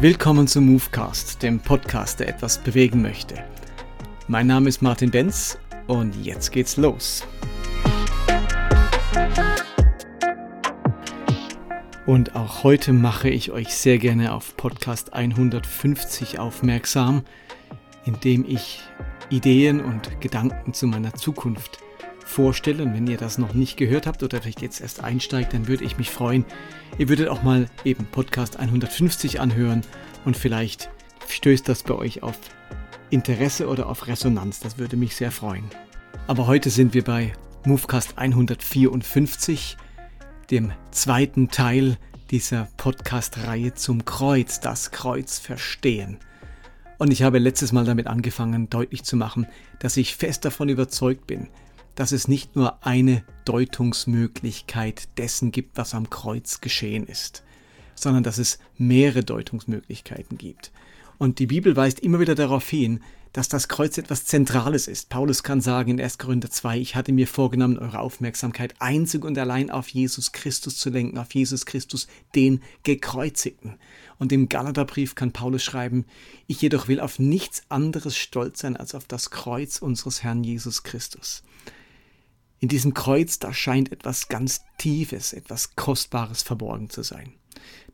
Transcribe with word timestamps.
Willkommen 0.00 0.46
zum 0.46 0.66
Movecast, 0.66 1.42
dem 1.42 1.58
Podcast, 1.58 2.20
der 2.20 2.28
etwas 2.28 2.62
bewegen 2.62 3.02
möchte. 3.02 3.34
Mein 4.28 4.46
Name 4.46 4.68
ist 4.68 4.80
Martin 4.80 5.10
Benz 5.10 5.58
und 5.88 6.14
jetzt 6.24 6.52
geht's 6.52 6.76
los. 6.76 7.26
Und 12.06 12.36
auch 12.36 12.62
heute 12.62 12.92
mache 12.92 13.28
ich 13.28 13.50
euch 13.50 13.74
sehr 13.74 13.98
gerne 13.98 14.34
auf 14.34 14.56
Podcast 14.56 15.14
150 15.14 16.38
aufmerksam, 16.38 17.24
indem 18.04 18.44
ich 18.46 18.80
Ideen 19.30 19.80
und 19.80 20.20
Gedanken 20.20 20.74
zu 20.74 20.86
meiner 20.86 21.14
Zukunft 21.14 21.80
vorstelle. 22.28 22.82
Und 22.84 22.94
wenn 22.94 23.06
ihr 23.06 23.16
das 23.16 23.38
noch 23.38 23.54
nicht 23.54 23.76
gehört 23.76 24.06
habt 24.06 24.22
oder 24.22 24.40
vielleicht 24.40 24.62
jetzt 24.62 24.80
erst 24.80 25.02
einsteigt, 25.02 25.54
dann 25.54 25.66
würde 25.66 25.84
ich 25.84 25.98
mich 25.98 26.10
freuen. 26.10 26.44
Ihr 26.98 27.08
würdet 27.08 27.28
auch 27.28 27.42
mal 27.42 27.66
eben 27.84 28.04
Podcast 28.04 28.58
150 28.58 29.40
anhören 29.40 29.82
und 30.24 30.36
vielleicht 30.36 30.90
stößt 31.28 31.68
das 31.68 31.82
bei 31.82 31.94
euch 31.94 32.22
auf 32.22 32.38
Interesse 33.10 33.66
oder 33.68 33.88
auf 33.88 34.06
Resonanz. 34.06 34.60
Das 34.60 34.78
würde 34.78 34.96
mich 34.96 35.16
sehr 35.16 35.30
freuen. 35.30 35.64
Aber 36.26 36.46
heute 36.46 36.70
sind 36.70 36.94
wir 36.94 37.04
bei 37.04 37.32
Movecast 37.64 38.18
154, 38.18 39.76
dem 40.50 40.72
zweiten 40.90 41.48
Teil 41.48 41.96
dieser 42.30 42.68
Podcast-Reihe 42.76 43.74
zum 43.74 44.04
Kreuz, 44.04 44.60
das 44.60 44.90
Kreuz 44.90 45.38
verstehen. 45.38 46.18
Und 46.98 47.12
ich 47.12 47.22
habe 47.22 47.38
letztes 47.38 47.72
Mal 47.72 47.84
damit 47.84 48.06
angefangen, 48.06 48.68
deutlich 48.68 49.04
zu 49.04 49.16
machen, 49.16 49.46
dass 49.78 49.96
ich 49.96 50.16
fest 50.16 50.44
davon 50.44 50.68
überzeugt 50.68 51.26
bin, 51.26 51.48
dass 51.98 52.12
es 52.12 52.28
nicht 52.28 52.54
nur 52.54 52.86
eine 52.86 53.24
Deutungsmöglichkeit 53.44 55.08
dessen 55.18 55.50
gibt, 55.50 55.76
was 55.76 55.94
am 55.94 56.10
Kreuz 56.10 56.60
geschehen 56.60 57.04
ist, 57.04 57.42
sondern 57.96 58.22
dass 58.22 58.38
es 58.38 58.60
mehrere 58.76 59.24
Deutungsmöglichkeiten 59.24 60.38
gibt. 60.38 60.70
Und 61.18 61.40
die 61.40 61.48
Bibel 61.48 61.74
weist 61.74 61.98
immer 61.98 62.20
wieder 62.20 62.36
darauf 62.36 62.68
hin, 62.68 63.00
dass 63.32 63.48
das 63.48 63.66
Kreuz 63.66 63.98
etwas 63.98 64.26
Zentrales 64.26 64.86
ist. 64.86 65.08
Paulus 65.08 65.42
kann 65.42 65.60
sagen 65.60 65.90
in 65.90 66.00
1. 66.00 66.18
Korinther 66.18 66.52
2, 66.52 66.78
ich 66.78 66.94
hatte 66.94 67.10
mir 67.10 67.26
vorgenommen, 67.26 67.78
eure 67.78 67.98
Aufmerksamkeit 67.98 68.76
einzig 68.78 69.24
und 69.24 69.36
allein 69.36 69.68
auf 69.68 69.88
Jesus 69.88 70.30
Christus 70.30 70.78
zu 70.78 70.90
lenken, 70.90 71.18
auf 71.18 71.34
Jesus 71.34 71.66
Christus, 71.66 72.06
den 72.36 72.62
Gekreuzigten. 72.84 73.74
Und 74.20 74.30
im 74.30 74.48
Galaterbrief 74.48 75.16
kann 75.16 75.32
Paulus 75.32 75.64
schreiben, 75.64 76.04
ich 76.46 76.62
jedoch 76.62 76.86
will 76.86 77.00
auf 77.00 77.18
nichts 77.18 77.64
anderes 77.68 78.16
stolz 78.16 78.60
sein 78.60 78.76
als 78.76 78.94
auf 78.94 79.06
das 79.08 79.30
Kreuz 79.30 79.78
unseres 79.78 80.22
Herrn 80.22 80.44
Jesus 80.44 80.84
Christus. 80.84 81.42
In 82.60 82.68
diesem 82.68 82.92
Kreuz, 82.94 83.38
da 83.38 83.52
scheint 83.52 83.92
etwas 83.92 84.28
ganz 84.28 84.62
Tiefes, 84.78 85.32
etwas 85.32 85.76
Kostbares 85.76 86.42
verborgen 86.42 86.90
zu 86.90 87.02
sein. 87.02 87.34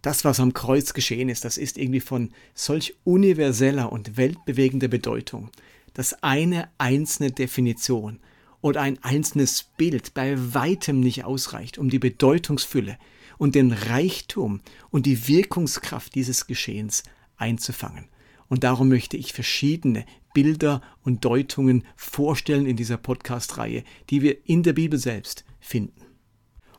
Das, 0.00 0.24
was 0.24 0.40
am 0.40 0.52
Kreuz 0.52 0.94
geschehen 0.94 1.28
ist, 1.28 1.44
das 1.44 1.56
ist 1.56 1.78
irgendwie 1.78 2.00
von 2.00 2.30
solch 2.54 2.94
universeller 3.04 3.92
und 3.92 4.16
weltbewegender 4.16 4.88
Bedeutung, 4.88 5.50
dass 5.94 6.22
eine 6.22 6.68
einzelne 6.78 7.30
Definition 7.30 8.20
oder 8.60 8.80
ein 8.80 9.02
einzelnes 9.02 9.64
Bild 9.76 10.14
bei 10.14 10.36
weitem 10.54 11.00
nicht 11.00 11.24
ausreicht, 11.24 11.78
um 11.78 11.90
die 11.90 11.98
Bedeutungsfülle 11.98 12.98
und 13.36 13.54
den 13.54 13.72
Reichtum 13.72 14.60
und 14.90 15.06
die 15.06 15.28
Wirkungskraft 15.28 16.14
dieses 16.14 16.47
Geschehens 16.47 17.03
einzufangen. 17.36 18.06
Und 18.48 18.64
darum 18.64 18.88
möchte 18.88 19.16
ich 19.16 19.32
verschiedene 19.32 20.06
Bilder 20.34 20.83
und 21.03 21.25
Deutungen 21.25 21.84
vorstellen 21.97 22.67
in 22.67 22.77
dieser 22.77 22.99
Podcast-Reihe, 22.99 23.84
die 24.11 24.21
wir 24.21 24.47
in 24.47 24.62
der 24.62 24.75
Bibel 24.75 24.99
selbst 24.99 25.45
finden. 25.61 26.03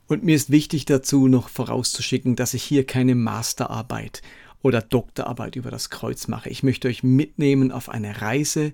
Und 0.06 0.22
mir 0.22 0.36
ist 0.36 0.50
wichtig 0.50 0.84
dazu 0.84 1.26
noch 1.26 1.48
vorauszuschicken, 1.48 2.36
dass 2.36 2.54
ich 2.54 2.62
hier 2.62 2.86
keine 2.86 3.16
Masterarbeit 3.16 4.22
oder 4.62 4.80
Doktorarbeit 4.80 5.56
über 5.56 5.70
das 5.70 5.90
Kreuz 5.90 6.28
mache. 6.28 6.48
Ich 6.48 6.62
möchte 6.62 6.86
euch 6.86 7.02
mitnehmen 7.02 7.72
auf 7.72 7.88
eine 7.88 8.22
Reise 8.22 8.72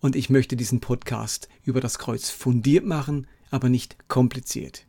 und 0.00 0.14
ich 0.14 0.30
möchte 0.30 0.56
diesen 0.56 0.80
Podcast 0.80 1.48
über 1.64 1.80
das 1.80 1.98
Kreuz 1.98 2.30
fundiert 2.30 2.84
machen, 2.86 3.26
aber 3.50 3.68
nicht 3.68 4.08
kompliziert. 4.08 4.86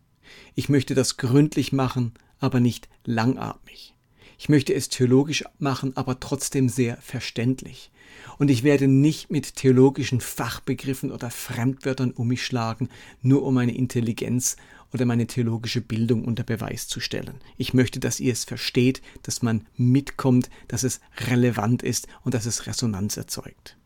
Ich 0.55 0.69
möchte 0.69 0.93
das 0.93 1.17
gründlich 1.17 1.73
machen, 1.73 2.13
aber 2.39 2.59
nicht 2.59 2.87
langatmig. 3.05 3.95
Ich 4.41 4.49
möchte 4.49 4.73
es 4.73 4.89
theologisch 4.89 5.43
machen, 5.59 5.95
aber 5.95 6.19
trotzdem 6.19 6.67
sehr 6.67 6.97
verständlich. 6.97 7.91
Und 8.39 8.49
ich 8.49 8.63
werde 8.63 8.87
nicht 8.87 9.29
mit 9.29 9.55
theologischen 9.55 10.19
Fachbegriffen 10.19 11.11
oder 11.11 11.29
Fremdwörtern 11.29 12.09
um 12.09 12.29
mich 12.29 12.43
schlagen, 12.43 12.89
nur 13.21 13.43
um 13.43 13.53
meine 13.53 13.75
Intelligenz 13.75 14.55
oder 14.93 15.05
meine 15.05 15.27
theologische 15.27 15.79
Bildung 15.79 16.25
unter 16.25 16.41
Beweis 16.41 16.87
zu 16.87 16.99
stellen. 16.99 17.35
Ich 17.57 17.75
möchte, 17.75 17.99
dass 17.99 18.19
ihr 18.19 18.33
es 18.33 18.43
versteht, 18.43 19.03
dass 19.21 19.43
man 19.43 19.67
mitkommt, 19.75 20.49
dass 20.67 20.81
es 20.81 21.01
relevant 21.27 21.83
ist 21.83 22.07
und 22.23 22.33
dass 22.33 22.47
es 22.47 22.65
Resonanz 22.65 23.17
erzeugt. 23.17 23.77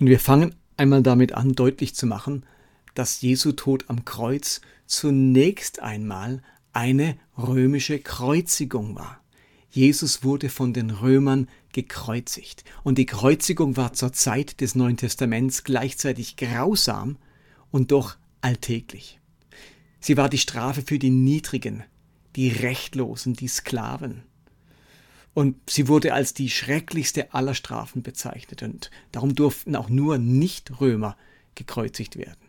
Und 0.00 0.08
wir 0.08 0.18
fangen 0.18 0.56
einmal 0.78 1.04
damit 1.04 1.30
an, 1.34 1.52
deutlich 1.52 1.94
zu 1.94 2.08
machen, 2.08 2.44
dass 2.96 3.20
Jesu 3.20 3.52
Tod 3.52 3.84
am 3.86 4.04
Kreuz 4.04 4.62
zunächst 4.86 5.78
einmal 5.78 6.42
eine 6.72 7.16
römische 7.38 8.00
Kreuzigung 8.00 8.96
war. 8.96 9.20
Jesus 9.70 10.24
wurde 10.24 10.48
von 10.48 10.72
den 10.72 10.90
Römern 10.90 11.48
gekreuzigt. 11.72 12.64
Und 12.82 12.98
die 12.98 13.06
Kreuzigung 13.06 13.76
war 13.76 13.92
zur 13.92 14.12
Zeit 14.12 14.60
des 14.60 14.74
Neuen 14.74 14.96
Testaments 14.96 15.64
gleichzeitig 15.64 16.36
grausam 16.36 17.16
und 17.70 17.92
doch 17.92 18.16
alltäglich. 18.40 19.20
Sie 20.00 20.16
war 20.16 20.28
die 20.28 20.38
Strafe 20.38 20.82
für 20.82 20.98
die 20.98 21.10
Niedrigen, 21.10 21.84
die 22.34 22.48
Rechtlosen, 22.48 23.34
die 23.34 23.48
Sklaven. 23.48 24.24
Und 25.34 25.56
sie 25.70 25.86
wurde 25.86 26.14
als 26.14 26.34
die 26.34 26.50
schrecklichste 26.50 27.32
aller 27.32 27.54
Strafen 27.54 28.02
bezeichnet. 28.02 28.62
Und 28.62 28.90
darum 29.12 29.34
durften 29.34 29.76
auch 29.76 29.88
nur 29.88 30.18
Nicht-Römer 30.18 31.16
gekreuzigt 31.54 32.16
werden. 32.16 32.40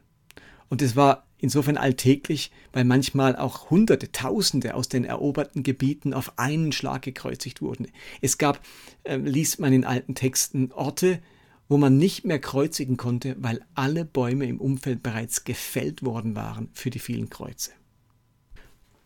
Und 0.69 0.81
es 0.81 0.95
war 0.95 1.27
insofern 1.41 1.75
alltäglich, 1.75 2.51
weil 2.71 2.85
manchmal 2.85 3.35
auch 3.35 3.69
Hunderte, 3.69 4.11
Tausende 4.11 4.75
aus 4.75 4.87
den 4.87 5.03
eroberten 5.03 5.63
Gebieten 5.63 6.13
auf 6.13 6.37
einen 6.39 6.71
Schlag 6.71 7.01
gekreuzigt 7.01 7.61
wurden. 7.61 7.87
Es 8.21 8.37
gab, 8.37 8.61
äh, 9.03 9.17
liest 9.17 9.59
man 9.59 9.73
in 9.73 9.83
alten 9.83 10.15
Texten, 10.15 10.71
Orte, 10.71 11.19
wo 11.67 11.77
man 11.77 11.97
nicht 11.97 12.25
mehr 12.25 12.39
kreuzigen 12.39 12.97
konnte, 12.97 13.35
weil 13.39 13.61
alle 13.75 14.05
Bäume 14.05 14.45
im 14.45 14.59
Umfeld 14.59 15.03
bereits 15.03 15.43
gefällt 15.43 16.03
worden 16.03 16.35
waren 16.35 16.69
für 16.73 16.89
die 16.89 16.99
vielen 16.99 17.29
Kreuze. 17.29 17.71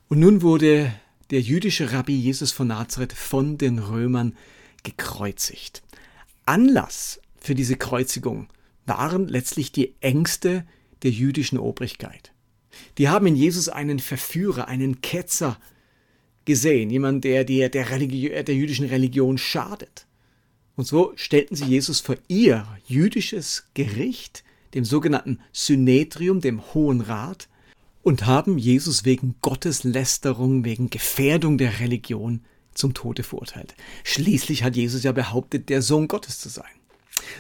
Und 0.07 0.19
nun 0.19 0.41
wurde 0.41 0.91
der 1.31 1.41
jüdische 1.41 1.91
Rabbi 1.91 2.15
Jesus 2.15 2.51
von 2.51 2.67
Nazareth 2.67 3.13
von 3.13 3.57
den 3.57 3.79
Römern 3.79 4.35
gekreuzigt. 4.83 5.83
Anlass 6.45 7.19
für 7.37 7.55
diese 7.55 7.75
Kreuzigung 7.75 8.47
waren 8.85 9.27
letztlich 9.27 9.71
die 9.71 9.95
Ängste 10.01 10.65
der 11.03 11.11
jüdischen 11.11 11.57
Obrigkeit. 11.57 12.31
Die 12.97 13.09
haben 13.09 13.27
in 13.27 13.35
Jesus 13.35 13.69
einen 13.69 13.99
Verführer, 13.99 14.67
einen 14.67 15.01
Ketzer 15.01 15.57
gesehen, 16.45 16.89
jemand, 16.89 17.23
der 17.23 17.43
der, 17.43 17.69
der, 17.69 17.89
Religi 17.89 18.29
der 18.29 18.55
jüdischen 18.55 18.85
Religion 18.85 19.37
schadet. 19.37 20.05
Und 20.75 20.85
so 20.85 21.13
stellten 21.15 21.55
sie 21.55 21.65
Jesus 21.65 22.01
vor 22.01 22.17
ihr 22.27 22.67
jüdisches 22.85 23.65
Gericht, 23.73 24.43
dem 24.73 24.83
sogenannten 24.83 25.39
Synedrium, 25.53 26.41
dem 26.41 26.61
Hohen 26.73 27.01
Rat, 27.01 27.47
und 28.03 28.25
haben 28.25 28.57
Jesus 28.57 29.03
wegen 29.05 29.35
Gotteslästerung, 29.41 30.63
wegen 30.63 30.89
Gefährdung 30.89 31.57
der 31.57 31.79
Religion 31.79 32.41
zum 32.73 32.93
Tode 32.93 33.23
verurteilt. 33.23 33.73
Schließlich 34.03 34.63
hat 34.63 34.75
Jesus 34.75 35.03
ja 35.03 35.11
behauptet, 35.11 35.69
der 35.69 35.81
Sohn 35.81 36.07
Gottes 36.07 36.39
zu 36.39 36.49
sein. 36.49 36.65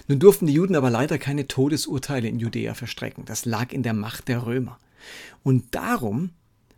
Nun 0.07 0.19
durften 0.19 0.47
die 0.47 0.53
Juden 0.53 0.75
aber 0.75 0.89
leider 0.89 1.17
keine 1.17 1.47
Todesurteile 1.47 2.27
in 2.27 2.39
Judäa 2.39 2.73
verstrecken. 2.73 3.25
Das 3.25 3.45
lag 3.45 3.71
in 3.71 3.83
der 3.83 3.93
Macht 3.93 4.27
der 4.27 4.45
Römer. 4.45 4.79
Und 5.43 5.75
darum 5.75 6.31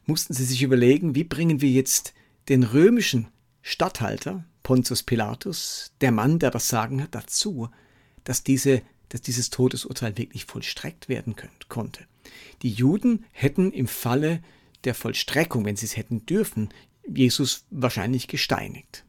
mussten 0.05 0.33
sie 0.33 0.45
sich 0.45 0.63
überlegen, 0.63 1.15
wie 1.15 1.23
bringen 1.23 1.61
wir 1.61 1.69
jetzt 1.69 2.13
den 2.49 2.63
römischen 2.63 3.27
Statthalter, 3.61 4.45
Pontius 4.63 5.03
Pilatus, 5.03 5.91
der 6.01 6.11
Mann, 6.11 6.39
der 6.39 6.51
das 6.51 6.67
Sagen 6.67 7.01
hat, 7.01 7.15
dazu, 7.15 7.69
dass, 8.23 8.43
diese, 8.43 8.81
dass 9.09 9.21
dieses 9.21 9.49
Todesurteil 9.49 10.17
wirklich 10.17 10.45
vollstreckt 10.45 11.09
werden 11.09 11.35
könnt, 11.35 11.69
konnte. 11.69 12.05
Die 12.61 12.71
Juden 12.71 13.25
hätten 13.31 13.71
im 13.71 13.87
Falle 13.87 14.41
der 14.83 14.93
Vollstreckung, 14.93 15.65
wenn 15.65 15.75
sie 15.75 15.85
es 15.85 15.97
hätten 15.97 16.25
dürfen, 16.25 16.69
Jesus 17.07 17.65
wahrscheinlich 17.69 18.27
gesteinigt. 18.27 19.05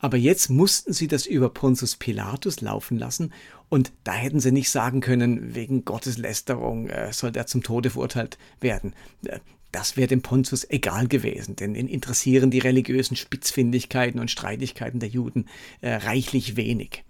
Aber 0.00 0.16
jetzt 0.16 0.48
mussten 0.50 0.92
sie 0.92 1.06
das 1.06 1.26
über 1.26 1.50
Pontius 1.50 1.96
Pilatus 1.96 2.60
laufen 2.60 2.98
lassen 2.98 3.32
und 3.68 3.92
da 4.02 4.12
hätten 4.12 4.40
sie 4.40 4.50
nicht 4.50 4.70
sagen 4.70 5.00
können, 5.00 5.54
wegen 5.54 5.84
Gotteslästerung 5.84 6.88
äh, 6.88 7.12
soll 7.12 7.32
er 7.36 7.46
zum 7.46 7.62
Tode 7.62 7.90
verurteilt 7.90 8.38
werden. 8.60 8.94
Äh, 9.24 9.38
das 9.72 9.96
wäre 9.96 10.08
dem 10.08 10.22
Pontius 10.22 10.68
egal 10.68 11.06
gewesen, 11.06 11.54
denn 11.54 11.76
ihn 11.76 11.86
interessieren 11.86 12.50
die 12.50 12.58
religiösen 12.58 13.16
Spitzfindigkeiten 13.16 14.18
und 14.18 14.30
Streitigkeiten 14.30 14.98
der 14.98 15.08
Juden 15.08 15.46
äh, 15.80 15.94
reichlich 15.94 16.56
wenig. 16.56 17.04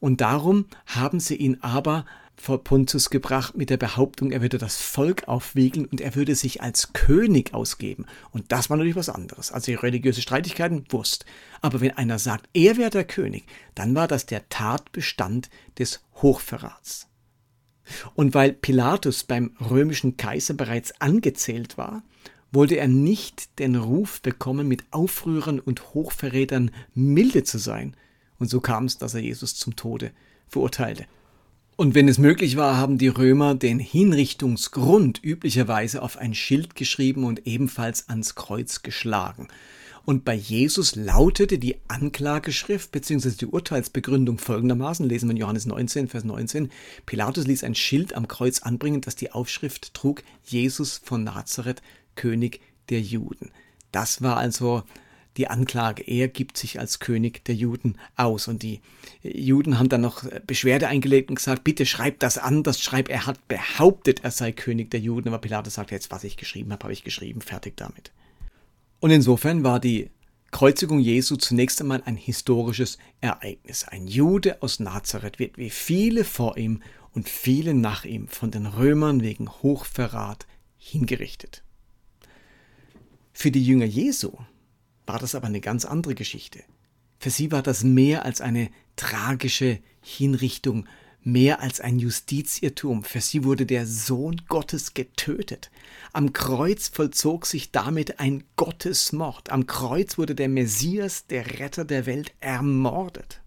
Und 0.00 0.20
darum 0.20 0.66
haben 0.86 1.18
sie 1.18 1.36
ihn 1.36 1.62
aber 1.62 2.04
vor 2.36 2.62
Pontius 2.64 3.10
gebracht 3.10 3.56
mit 3.56 3.70
der 3.70 3.76
Behauptung, 3.76 4.30
er 4.30 4.42
würde 4.42 4.58
das 4.58 4.76
Volk 4.76 5.28
aufwiegeln 5.28 5.86
und 5.86 6.00
er 6.00 6.14
würde 6.14 6.34
sich 6.34 6.62
als 6.62 6.92
König 6.92 7.54
ausgeben. 7.54 8.06
Und 8.32 8.50
das 8.52 8.70
war 8.70 8.76
natürlich 8.76 8.96
was 8.96 9.08
anderes. 9.08 9.52
Also 9.52 9.72
religiöse 9.72 10.20
Streitigkeiten, 10.20 10.84
Wurst. 10.90 11.24
Aber 11.60 11.80
wenn 11.80 11.92
einer 11.92 12.18
sagt, 12.18 12.48
er 12.52 12.76
wäre 12.76 12.90
der 12.90 13.04
König, 13.04 13.44
dann 13.74 13.94
war 13.94 14.08
das 14.08 14.26
der 14.26 14.48
Tatbestand 14.48 15.48
des 15.78 16.02
Hochverrats. 16.16 17.08
Und 18.14 18.34
weil 18.34 18.52
Pilatus 18.52 19.24
beim 19.24 19.56
römischen 19.70 20.16
Kaiser 20.16 20.54
bereits 20.54 21.00
angezählt 21.00 21.76
war, 21.78 22.02
wollte 22.50 22.76
er 22.76 22.88
nicht 22.88 23.58
den 23.58 23.76
Ruf 23.76 24.20
bekommen, 24.22 24.68
mit 24.68 24.84
Aufrührern 24.90 25.60
und 25.60 25.94
Hochverrätern 25.94 26.70
milde 26.94 27.44
zu 27.44 27.58
sein. 27.58 27.96
Und 28.38 28.48
so 28.48 28.60
kam 28.60 28.84
es, 28.84 28.96
dass 28.98 29.14
er 29.14 29.20
Jesus 29.20 29.56
zum 29.56 29.76
Tode 29.76 30.12
verurteilte. 30.48 31.06
Und 31.76 31.96
wenn 31.96 32.06
es 32.06 32.18
möglich 32.18 32.56
war, 32.56 32.76
haben 32.76 32.98
die 32.98 33.08
Römer 33.08 33.56
den 33.56 33.80
Hinrichtungsgrund 33.80 35.20
üblicherweise 35.24 36.02
auf 36.02 36.16
ein 36.16 36.32
Schild 36.32 36.76
geschrieben 36.76 37.24
und 37.24 37.48
ebenfalls 37.48 38.08
ans 38.08 38.36
Kreuz 38.36 38.82
geschlagen. 38.82 39.48
Und 40.04 40.24
bei 40.24 40.34
Jesus 40.34 40.94
lautete 40.94 41.58
die 41.58 41.76
Anklageschrift 41.88 42.92
bzw. 42.92 43.30
die 43.30 43.46
Urteilsbegründung 43.46 44.38
folgendermaßen, 44.38 45.08
lesen 45.08 45.28
wir 45.28 45.32
in 45.32 45.38
Johannes 45.38 45.66
19, 45.66 46.06
Vers 46.06 46.22
19, 46.22 46.70
Pilatus 47.06 47.46
ließ 47.46 47.64
ein 47.64 47.74
Schild 47.74 48.14
am 48.14 48.28
Kreuz 48.28 48.60
anbringen, 48.60 49.00
das 49.00 49.16
die 49.16 49.32
Aufschrift 49.32 49.94
trug, 49.94 50.22
Jesus 50.44 51.00
von 51.02 51.24
Nazareth, 51.24 51.82
König 52.14 52.60
der 52.90 53.00
Juden. 53.00 53.50
Das 53.90 54.22
war 54.22 54.36
also 54.36 54.84
die 55.36 55.48
Anklage. 55.48 56.02
Er 56.02 56.28
gibt 56.28 56.56
sich 56.56 56.78
als 56.78 57.00
König 57.00 57.44
der 57.44 57.54
Juden 57.54 57.98
aus. 58.16 58.48
Und 58.48 58.62
die 58.62 58.80
Juden 59.22 59.78
haben 59.78 59.88
dann 59.88 60.00
noch 60.00 60.24
Beschwerde 60.46 60.88
eingelegt 60.88 61.28
und 61.28 61.36
gesagt, 61.36 61.64
bitte 61.64 61.86
schreib 61.86 62.20
das 62.20 62.38
anders, 62.38 62.80
schreib, 62.80 63.08
er 63.08 63.26
hat 63.26 63.48
behauptet, 63.48 64.22
er 64.22 64.30
sei 64.30 64.52
König 64.52 64.90
der 64.90 65.00
Juden. 65.00 65.28
Aber 65.28 65.38
Pilatus 65.38 65.74
sagt 65.74 65.90
jetzt, 65.90 66.10
was 66.10 66.24
ich 66.24 66.36
geschrieben 66.36 66.72
habe, 66.72 66.84
habe 66.84 66.92
ich 66.92 67.04
geschrieben, 67.04 67.40
fertig 67.40 67.76
damit. 67.76 68.12
Und 69.00 69.10
insofern 69.10 69.64
war 69.64 69.80
die 69.80 70.10
Kreuzigung 70.50 71.00
Jesu 71.00 71.34
zunächst 71.34 71.80
einmal 71.80 72.02
ein 72.04 72.16
historisches 72.16 72.98
Ereignis. 73.20 73.84
Ein 73.88 74.06
Jude 74.06 74.62
aus 74.62 74.78
Nazareth 74.78 75.40
wird 75.40 75.58
wie 75.58 75.70
viele 75.70 76.22
vor 76.22 76.56
ihm 76.56 76.80
und 77.12 77.28
viele 77.28 77.74
nach 77.74 78.04
ihm 78.04 78.28
von 78.28 78.52
den 78.52 78.66
Römern 78.66 79.20
wegen 79.22 79.48
Hochverrat 79.48 80.46
hingerichtet. 80.76 81.64
Für 83.32 83.50
die 83.50 83.64
Jünger 83.64 83.84
Jesu 83.84 84.30
war 85.06 85.18
das 85.18 85.34
aber 85.34 85.46
eine 85.46 85.60
ganz 85.60 85.84
andere 85.84 86.14
Geschichte. 86.14 86.62
Für 87.18 87.30
sie 87.30 87.52
war 87.52 87.62
das 87.62 87.84
mehr 87.84 88.24
als 88.24 88.40
eine 88.40 88.70
tragische 88.96 89.78
Hinrichtung 90.00 90.86
mehr 91.24 91.60
als 91.60 91.80
ein 91.80 91.98
Justizirrtum. 91.98 93.02
Für 93.02 93.20
sie 93.20 93.44
wurde 93.44 93.66
der 93.66 93.86
Sohn 93.86 94.42
Gottes 94.48 94.94
getötet. 94.94 95.70
Am 96.12 96.32
Kreuz 96.32 96.88
vollzog 96.88 97.46
sich 97.46 97.72
damit 97.72 98.20
ein 98.20 98.44
Gottesmord. 98.56 99.50
Am 99.50 99.66
Kreuz 99.66 100.18
wurde 100.18 100.34
der 100.34 100.48
Messias, 100.48 101.26
der 101.26 101.58
Retter 101.58 101.84
der 101.84 102.06
Welt, 102.06 102.32
ermordet. 102.40 103.40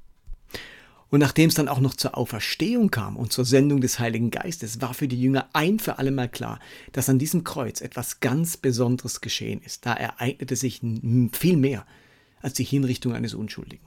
Und 1.10 1.20
nachdem 1.20 1.50
es 1.50 1.56
dann 1.56 1.70
auch 1.70 1.80
noch 1.80 1.96
zur 1.96 2.18
Auferstehung 2.18 2.92
kam 2.92 3.16
und 3.16 3.32
zur 3.32 3.46
Sendung 3.46 3.80
des 3.80 4.00
Heiligen 4.00 4.30
Geistes, 4.30 4.82
war 4.82 4.94
für 4.94 5.08
die 5.08 5.22
Jünger 5.22 5.48
ein 5.54 5.80
für 5.80 6.00
alle 6.00 6.12
Mal 6.12 6.28
klar, 6.28 6.60
dass 6.92 7.10
an 7.10 7.20
diesem 7.20 7.44
Kreuz 7.44 7.80
etwas 7.80 8.20
ganz 8.20 8.58
Besonderes 8.58 9.22
geschehen 9.22 9.62
ist. 9.62 9.86
Da 9.86 9.94
ereignete 9.94 10.56
sich 10.56 10.82
viel 11.32 11.58
mehr 11.58 11.86
als 12.42 12.54
die 12.54 12.66
Hinrichtung 12.66 13.14
eines 13.14 13.34
Unschuldigen. 13.34 13.87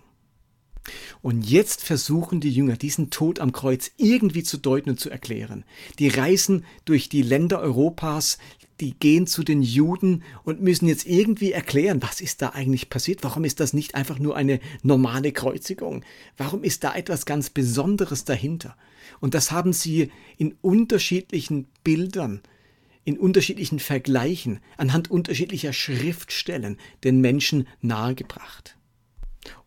Und 1.23 1.49
jetzt 1.49 1.83
versuchen 1.83 2.41
die 2.41 2.51
Jünger, 2.51 2.77
diesen 2.77 3.11
Tod 3.11 3.39
am 3.39 3.53
Kreuz 3.53 3.91
irgendwie 3.97 4.43
zu 4.43 4.57
deuten 4.57 4.91
und 4.91 5.01
zu 5.01 5.11
erklären. 5.11 5.65
Die 5.99 6.09
reisen 6.09 6.65
durch 6.85 7.09
die 7.09 7.23
Länder 7.23 7.61
Europas, 7.61 8.39
die 8.81 8.95
gehen 8.95 9.27
zu 9.27 9.43
den 9.43 9.63
Juden 9.63 10.23
und 10.43 10.63
müssen 10.63 10.89
jetzt 10.89 11.07
irgendwie 11.07 11.53
erklären, 11.53 12.03
was 12.03 12.21
ist 12.21 12.41
da 12.41 12.51
eigentlich 12.51 12.89
passiert? 12.89 13.23
Warum 13.23 13.45
ist 13.45 13.61
das 13.61 13.75
nicht 13.75 13.95
einfach 13.95 14.19
nur 14.19 14.37
eine 14.37 14.59
normale 14.83 15.33
Kreuzigung? 15.33 16.03
Warum 16.37 16.65
ist 16.65 16.83
da 16.83 16.95
etwas 16.95 17.27
ganz 17.27 17.51
Besonderes 17.51 18.25
dahinter? 18.25 18.77
Und 19.21 19.35
das 19.35 19.51
haben 19.51 19.73
sie 19.73 20.11
in 20.39 20.57
unterschiedlichen 20.63 21.67
Bildern, 21.85 22.41
in 23.05 23.19
unterschiedlichen 23.19 23.81
Vergleichen, 23.81 24.61
anhand 24.77 25.11
unterschiedlicher 25.11 25.73
Schriftstellen 25.73 26.79
den 27.05 27.21
Menschen 27.21 27.67
nahegebracht. 27.83 28.77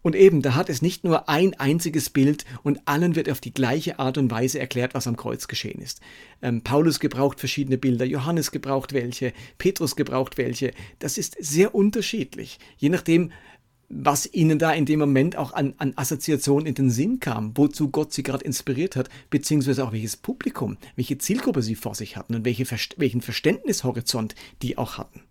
Und 0.02 0.16
eben, 0.16 0.42
da 0.42 0.56
hat 0.56 0.70
es 0.70 0.82
nicht 0.82 1.04
nur 1.04 1.30
ein 1.30 1.54
einziges 1.56 2.10
Bild 2.10 2.46
und 2.64 2.82
allen 2.86 3.16
wird 3.16 3.30
auf 3.30 3.40
die 3.40 3.54
gleiche 3.54 4.00
Art 4.00 4.18
und 4.18 4.32
Weise 4.32 4.60
erklärt, 4.60 4.94
was 4.94 5.08
am 5.08 5.16
Kreuz 5.16 5.48
geschehen 5.48 5.82
ist. 5.82 6.02
Ähm, 6.42 6.62
Paulus 6.62 7.00
gebraucht 7.00 7.40
verschiedene 7.40 7.78
Bilder, 7.78 8.06
Johannes 8.06 8.52
gebraucht 8.52 8.94
welche, 8.94 9.34
Petrus 9.58 9.96
gebraucht 9.96 10.38
welche. 10.38 10.72
Das 11.00 11.18
ist 11.18 11.38
sehr 11.40 11.74
unterschiedlich, 11.74 12.60
je 12.78 12.90
nachdem, 12.90 13.32
was 13.90 14.32
ihnen 14.34 14.60
da 14.60 14.72
in 14.72 14.86
dem 14.86 15.00
Moment 15.00 15.36
auch 15.36 15.54
an, 15.54 15.76
an 15.78 15.94
Assoziationen 15.96 16.66
in 16.66 16.74
den 16.74 16.90
Sinn 16.90 17.20
kam, 17.20 17.56
wozu 17.56 17.90
Gott 17.90 18.12
sie 18.12 18.24
gerade 18.24 18.44
inspiriert 18.44 18.96
hat, 18.96 19.10
beziehungsweise 19.30 19.86
auch 19.86 19.92
welches 19.92 20.18
Publikum, 20.18 20.78
welche 20.96 21.18
Zielgruppe 21.18 21.62
sie 21.62 21.76
vor 21.76 21.96
sich 21.96 22.18
hatten 22.18 22.36
und 22.36 22.46
welche, 22.46 22.66
welchen 22.98 23.22
Verständnishorizont 23.22 24.36
die 24.62 24.78
auch 24.78 24.98
hatten. 24.98 25.22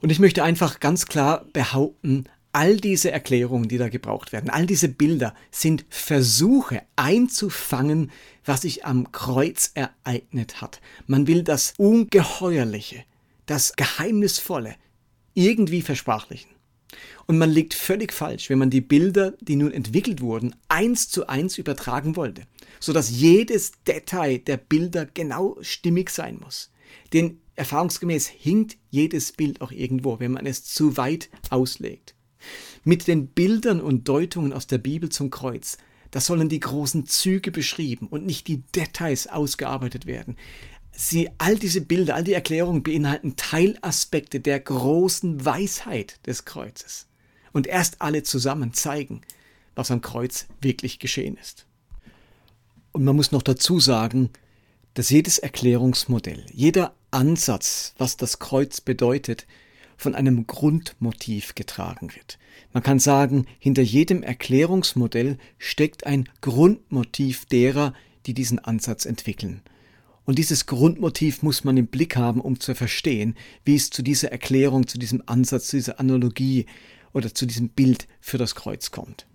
Und 0.00 0.10
ich 0.10 0.18
möchte 0.18 0.42
einfach 0.42 0.80
ganz 0.80 1.06
klar 1.06 1.44
behaupten, 1.52 2.24
All 2.52 2.76
diese 2.76 3.10
Erklärungen, 3.10 3.68
die 3.68 3.78
da 3.78 3.88
gebraucht 3.88 4.32
werden, 4.32 4.50
all 4.50 4.66
diese 4.66 4.88
Bilder 4.88 5.34
sind 5.50 5.86
Versuche 5.88 6.82
einzufangen, 6.96 8.10
was 8.44 8.62
sich 8.62 8.84
am 8.84 9.10
Kreuz 9.10 9.70
ereignet 9.74 10.60
hat. 10.60 10.82
Man 11.06 11.26
will 11.26 11.44
das 11.44 11.72
Ungeheuerliche, 11.78 13.04
das 13.46 13.74
Geheimnisvolle 13.76 14.76
irgendwie 15.32 15.80
versprachlichen. 15.80 16.50
Und 17.26 17.38
man 17.38 17.50
liegt 17.50 17.72
völlig 17.72 18.12
falsch, 18.12 18.50
wenn 18.50 18.58
man 18.58 18.68
die 18.68 18.80
Bilder, 18.80 19.32
die 19.40 19.56
nun 19.56 19.72
entwickelt 19.72 20.20
wurden, 20.20 20.54
eins 20.68 21.08
zu 21.08 21.28
eins 21.28 21.56
übertragen 21.56 22.16
wollte, 22.16 22.42
sodass 22.80 23.10
jedes 23.10 23.72
Detail 23.86 24.38
der 24.38 24.58
Bilder 24.58 25.06
genau 25.06 25.56
stimmig 25.62 26.10
sein 26.10 26.38
muss. 26.38 26.70
Denn 27.12 27.40
erfahrungsgemäß 27.54 28.26
hinkt 28.26 28.76
jedes 28.90 29.32
Bild 29.32 29.60
auch 29.60 29.72
irgendwo, 29.72 30.20
wenn 30.20 30.32
man 30.32 30.46
es 30.46 30.64
zu 30.64 30.96
weit 30.96 31.30
auslegt. 31.48 32.14
Mit 32.84 33.06
den 33.06 33.28
Bildern 33.28 33.80
und 33.80 34.08
Deutungen 34.08 34.52
aus 34.52 34.66
der 34.66 34.78
Bibel 34.78 35.08
zum 35.08 35.30
Kreuz, 35.30 35.78
da 36.10 36.20
sollen 36.20 36.48
die 36.48 36.60
großen 36.60 37.06
Züge 37.06 37.50
beschrieben 37.50 38.06
und 38.06 38.26
nicht 38.26 38.46
die 38.46 38.62
Details 38.74 39.26
ausgearbeitet 39.26 40.06
werden. 40.06 40.36
Sie, 40.94 41.30
all 41.38 41.56
diese 41.56 41.80
Bilder, 41.80 42.14
all 42.14 42.24
die 42.24 42.34
Erklärungen 42.34 42.82
beinhalten 42.82 43.36
Teilaspekte 43.36 44.40
der 44.40 44.60
großen 44.60 45.44
Weisheit 45.44 46.20
des 46.26 46.44
Kreuzes. 46.44 47.06
Und 47.52 47.66
erst 47.66 48.02
alle 48.02 48.22
zusammen 48.22 48.74
zeigen, 48.74 49.22
was 49.74 49.90
am 49.90 50.02
Kreuz 50.02 50.46
wirklich 50.60 50.98
geschehen 50.98 51.36
ist. 51.38 51.66
Und 52.92 53.04
man 53.04 53.16
muss 53.16 53.32
noch 53.32 53.42
dazu 53.42 53.80
sagen, 53.80 54.30
dass 54.94 55.08
jedes 55.08 55.38
Erklärungsmodell, 55.38 56.44
jeder 56.52 56.94
Ansatz, 57.10 57.94
was 57.96 58.18
das 58.18 58.38
Kreuz 58.38 58.80
bedeutet, 58.80 59.46
von 60.02 60.14
einem 60.14 60.46
Grundmotiv 60.46 61.54
getragen 61.54 62.14
wird. 62.14 62.38
Man 62.72 62.82
kann 62.82 62.98
sagen, 62.98 63.46
hinter 63.58 63.82
jedem 63.82 64.22
Erklärungsmodell 64.22 65.38
steckt 65.58 66.06
ein 66.06 66.28
Grundmotiv 66.40 67.46
derer, 67.46 67.94
die 68.26 68.34
diesen 68.34 68.58
Ansatz 68.58 69.06
entwickeln. 69.06 69.62
Und 70.24 70.38
dieses 70.38 70.66
Grundmotiv 70.66 71.42
muss 71.42 71.64
man 71.64 71.76
im 71.76 71.86
Blick 71.86 72.16
haben, 72.16 72.40
um 72.40 72.60
zu 72.60 72.74
verstehen, 72.74 73.36
wie 73.64 73.74
es 73.74 73.90
zu 73.90 74.02
dieser 74.02 74.30
Erklärung, 74.30 74.86
zu 74.86 74.98
diesem 74.98 75.22
Ansatz, 75.26 75.68
zu 75.68 75.76
dieser 75.76 75.98
Analogie 75.98 76.66
oder 77.12 77.34
zu 77.34 77.46
diesem 77.46 77.68
Bild 77.68 78.06
für 78.20 78.38
das 78.38 78.54
Kreuz 78.54 78.90
kommt. 78.90 79.26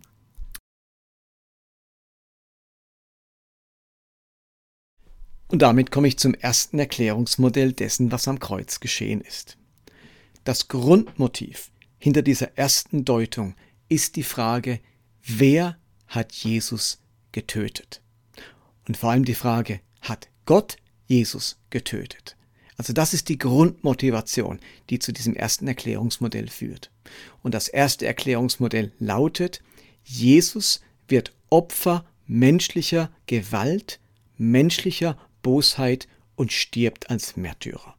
Und 5.50 5.62
damit 5.62 5.92
komme 5.92 6.10
ich 6.10 6.18
zum 6.18 6.34
ersten 6.34 6.78
Erklärungsmodell 6.78 7.72
dessen, 7.72 8.12
was 8.12 8.28
am 8.28 8.40
Kreuz 8.40 8.82
geschehen 8.82 9.22
ist. 9.22 9.58
Das 10.48 10.70
Grundmotiv 10.70 11.72
hinter 12.00 12.22
dieser 12.22 12.58
ersten 12.58 13.04
Deutung 13.04 13.56
ist 13.89 14.16
die 14.16 14.24
Frage, 14.24 14.80
wer 15.22 15.77
hat 16.08 16.32
Jesus 16.32 17.00
getötet? 17.34 18.01
Und 18.88 18.96
vor 18.96 19.12
allem 19.12 19.25
die 19.25 19.36
Frage, 19.36 19.82
hat 20.00 20.30
Gott 20.46 20.77
Jesus 21.06 21.58
getötet? 21.70 22.38
Also 22.77 22.94
das 22.94 23.13
ist 23.13 23.27
die 23.27 23.38
Grundmotivation, 23.38 24.62
die 24.89 25.00
zu 25.00 25.12
diesem 25.12 25.36
ersten 25.36 25.68
Erklärungsmodell 25.68 26.48
führt. 26.48 26.92
Und 27.44 27.54
das 27.54 27.68
erste 27.68 28.08
Erklärungsmodell 28.08 28.94
lautet, 29.00 29.62
Jesus 30.06 30.80
wird 31.10 31.34
Opfer 31.50 32.06
menschlicher 32.25 33.12
Gewalt, 33.25 34.00
menschlicher 34.38 35.18
Bosheit 35.42 36.08
und 36.38 36.54
stirbt 36.54 37.10
als 37.10 37.36
Märtyrer. 37.36 37.97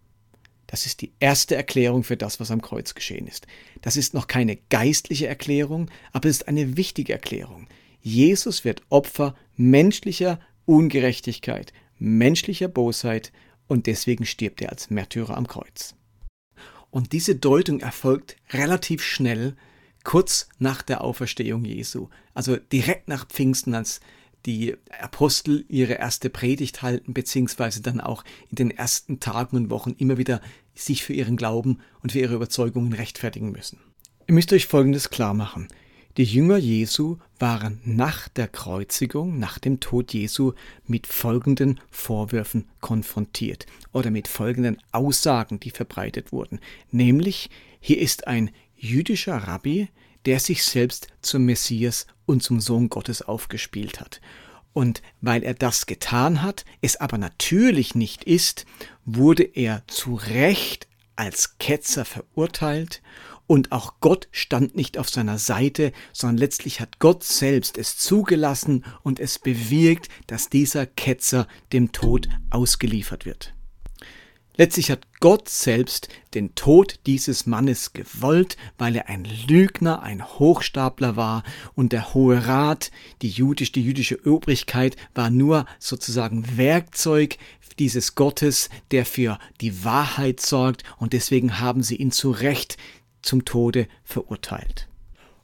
Das 0.69 0.85
ist 0.85 1.01
die 1.01 1.13
erste 1.19 1.57
Erklärung 1.57 2.05
für 2.05 2.19
das, 2.19 2.41
was 2.41 2.51
am 2.51 2.63
Kreuz 2.63 2.95
geschehen 2.95 3.27
ist. 3.27 3.47
Das 3.81 3.97
ist 3.97 4.15
noch 4.15 4.27
keine 4.27 4.57
geistliche 4.69 5.27
Erklärung, 5.27 5.91
aber 6.13 6.29
es 6.29 6.37
ist 6.37 6.49
eine 6.49 6.77
wichtige 6.77 7.15
Erklärung. 7.15 7.67
Jesus 8.03 8.65
wird 8.65 8.83
Opfer 8.91 9.35
menschlicher 9.57 10.39
Ungerechtigkeit, 10.67 11.73
menschlicher 11.99 12.69
Bosheit 12.69 13.33
und 13.67 13.87
deswegen 13.87 14.27
stirbt 14.27 14.61
er 14.61 14.69
als 14.69 14.91
Märtyrer 14.91 15.37
am 15.37 15.49
Kreuz. 15.49 15.95
Und 16.91 17.13
diese 17.13 17.35
Deutung 17.35 17.81
erfolgt 17.81 18.37
relativ 18.51 19.03
schnell, 19.03 19.57
kurz 20.05 20.49
nach 20.59 20.83
der 20.83 21.03
Auferstehung 21.03 21.65
Jesu, 21.65 22.09
also 22.35 22.57
direkt 22.57 23.09
nach 23.09 23.27
Pfingsten, 23.27 23.75
als 23.75 24.01
die 24.49 24.75
Apostel 24.99 25.67
ihre 25.69 25.93
erste 25.93 26.31
Predigt 26.31 26.81
halten, 26.81 27.12
beziehungsweise 27.12 27.83
dann 27.83 28.00
auch 28.00 28.25
in 28.50 28.57
den 28.57 28.71
ersten 28.71 29.21
Tagen 29.21 29.59
und 29.59 29.71
Wochen 29.71 29.95
immer 29.99 30.17
wieder 30.17 30.40
sich 30.75 31.05
für 31.05 31.12
ihren 31.12 31.37
Glauben 31.37 31.81
und 32.02 32.12
für 32.12 32.21
ihre 32.21 32.35
Überzeugungen 32.35 32.95
rechtfertigen 32.95 33.52
müssen. 33.52 33.78
Ihr 34.26 34.33
müsst 34.33 34.52
euch 34.55 34.67
Folgendes 34.67 35.11
klar 35.11 35.35
machen. 35.35 35.69
Die 36.17 36.25
Jünger 36.25 36.57
Jesu 36.57 37.19
waren 37.38 37.81
nach 37.85 38.28
der 38.28 38.49
Kreuzigung, 38.49 39.38
nach 39.38 39.59
dem 39.59 39.81
Tod 39.81 40.14
Jesu 40.14 40.55
mit 40.87 41.07
folgenden 41.07 41.78
Vorwürfen 41.90 42.64
konfrontiert 42.81 43.67
oder 43.93 44.11
mit 44.11 44.28
folgenden 44.28 44.78
Aussagen, 44.93 45.61
die 45.61 45.71
verbreitet 45.71 46.33
wurden. 46.33 46.59
Nämlich, 46.90 47.50
hier 47.81 48.00
ist 48.00 48.26
ein 48.26 48.50
jüdischer 48.76 49.37
Rabbi, 49.37 49.88
der 50.25 50.40
sich 50.40 50.64
selbst 50.64 51.09
zum 51.21 51.45
Messias 51.45 52.07
und 52.29 52.43
zum 52.43 52.61
Sohn 52.61 52.89
Gottes 52.89 53.23
aufgespielt 53.23 54.01
hat. 54.01 54.21
Und 54.73 55.03
weil 55.21 55.43
er 55.43 55.55
das 55.55 55.87
getan 55.87 56.43
hat, 56.43 56.65
es 56.83 56.97
aber 56.97 57.19
natürlich 57.19 57.95
nicht 57.95 58.25
ist, 58.25 58.67
wurde 59.05 59.43
er 59.43 59.83
zu 59.89 60.15
Recht 60.15 60.87
als 61.17 61.59
Ketzer 61.59 62.05
verurteilt 62.05 63.03
und 63.49 63.73
auch 63.73 63.95
Gott 64.01 64.29
stand 64.31 64.77
nicht 64.77 64.99
auf 64.99 65.09
seiner 65.09 65.39
Seite, 65.39 65.93
sondern 66.13 66.37
letztlich 66.37 66.81
hat 66.81 67.01
Gott 67.01 67.25
selbst 67.25 67.79
es 67.79 67.97
zugelassen 67.97 68.85
und 69.03 69.19
es 69.19 69.39
bewirkt, 69.39 70.09
dass 70.27 70.51
dieser 70.51 70.87
Ketzer 70.87 71.49
dem 71.73 71.91
Tod 71.91 72.29
ausgeliefert 72.51 73.25
wird. 73.25 73.55
Letztlich 74.61 74.91
hat 74.91 75.07
Gott 75.21 75.49
selbst 75.49 76.09
den 76.35 76.57
Tod 76.57 76.99
dieses 77.07 77.47
Mannes 77.47 77.93
gewollt, 77.93 78.57
weil 78.77 78.97
er 78.97 79.09
ein 79.09 79.25
Lügner, 79.47 80.03
ein 80.03 80.27
Hochstapler 80.27 81.15
war 81.15 81.45
und 81.77 81.93
der 81.93 82.12
Hohe 82.12 82.45
Rat, 82.49 82.91
die, 83.23 83.29
jüdisch, 83.29 83.71
die 83.71 83.85
jüdische 83.85 84.19
Obrigkeit 84.27 84.97
war 85.15 85.31
nur 85.31 85.65
sozusagen 85.79 86.57
Werkzeug 86.57 87.38
dieses 87.79 88.17
Gottes, 88.17 88.69
der 88.91 89.07
für 89.07 89.38
die 89.61 89.85
Wahrheit 89.85 90.41
sorgt 90.41 90.83
und 90.99 91.12
deswegen 91.12 91.61
haben 91.61 91.85
sie 91.85 91.95
ihn 91.95 92.11
zu 92.11 92.33
Recht 92.33 92.79
zum 93.23 93.45
Tode 93.45 93.87
verurteilt. 94.03 94.88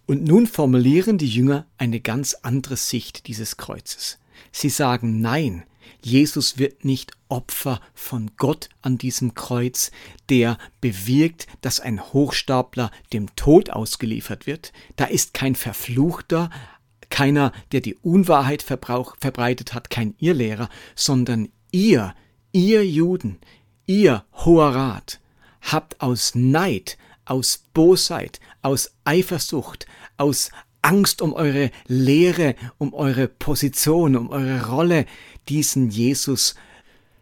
Und 0.06 0.25
nun 0.25 0.49
formulieren 0.49 1.18
die 1.18 1.28
Jünger 1.28 1.66
eine 1.78 2.00
ganz 2.00 2.35
andere 2.42 2.76
Sicht 2.76 3.28
dieses 3.28 3.59
Kreuzes. 3.59 4.18
Sie 4.50 4.71
sagen 4.71 5.21
Nein, 5.21 5.62
Jesus 6.03 6.59
wird 6.59 6.85
nicht 6.85 7.12
Opfer 7.29 7.81
von 7.95 8.31
Gott 8.37 8.69
an 8.83 8.99
diesem 8.99 9.35
Kreuz, 9.35 9.91
der 10.29 10.59
bewirkt, 10.81 11.47
dass 11.61 11.81
ein 11.81 12.00
Hochstapler 12.12 12.91
dem 13.12 13.35
Tod 13.37 13.71
ausgeliefert 13.71 14.47
wird. 14.47 14.73
Da 14.97 15.07
ist 15.07 15.35
kein 15.35 15.55
Verfluchter, 15.55 16.50
keiner, 17.11 17.53
der 17.73 17.81
die 17.81 17.95
Unwahrheit 17.95 18.62
verbreitet 18.62 19.75
hat, 19.75 19.91
kein 19.91 20.14
Irrlehrer, 20.19 20.69
sondern 20.95 21.49
ihr, 21.71 22.14
ihr 22.53 22.87
Juden, 22.87 23.38
ihr 23.87 24.25
Hoher 24.33 24.75
Rat, 24.75 25.21
habt 25.61 26.00
aus 26.00 26.35
Neid 26.35 26.99
aus 27.25 27.64
Bosheit, 27.73 28.41
aus 28.62 28.95
Eifersucht, 29.05 29.87
aus 30.17 30.50
Angst 30.83 31.23
um 31.23 31.33
eure 31.33 31.71
Lehre, 31.87 32.55
um 32.79 32.93
eure 32.93 33.26
Position, 33.26 34.17
um 34.17 34.29
eure 34.31 34.67
Rolle 34.69 35.07
diesen 35.48 35.90
Jesus 35.90 36.54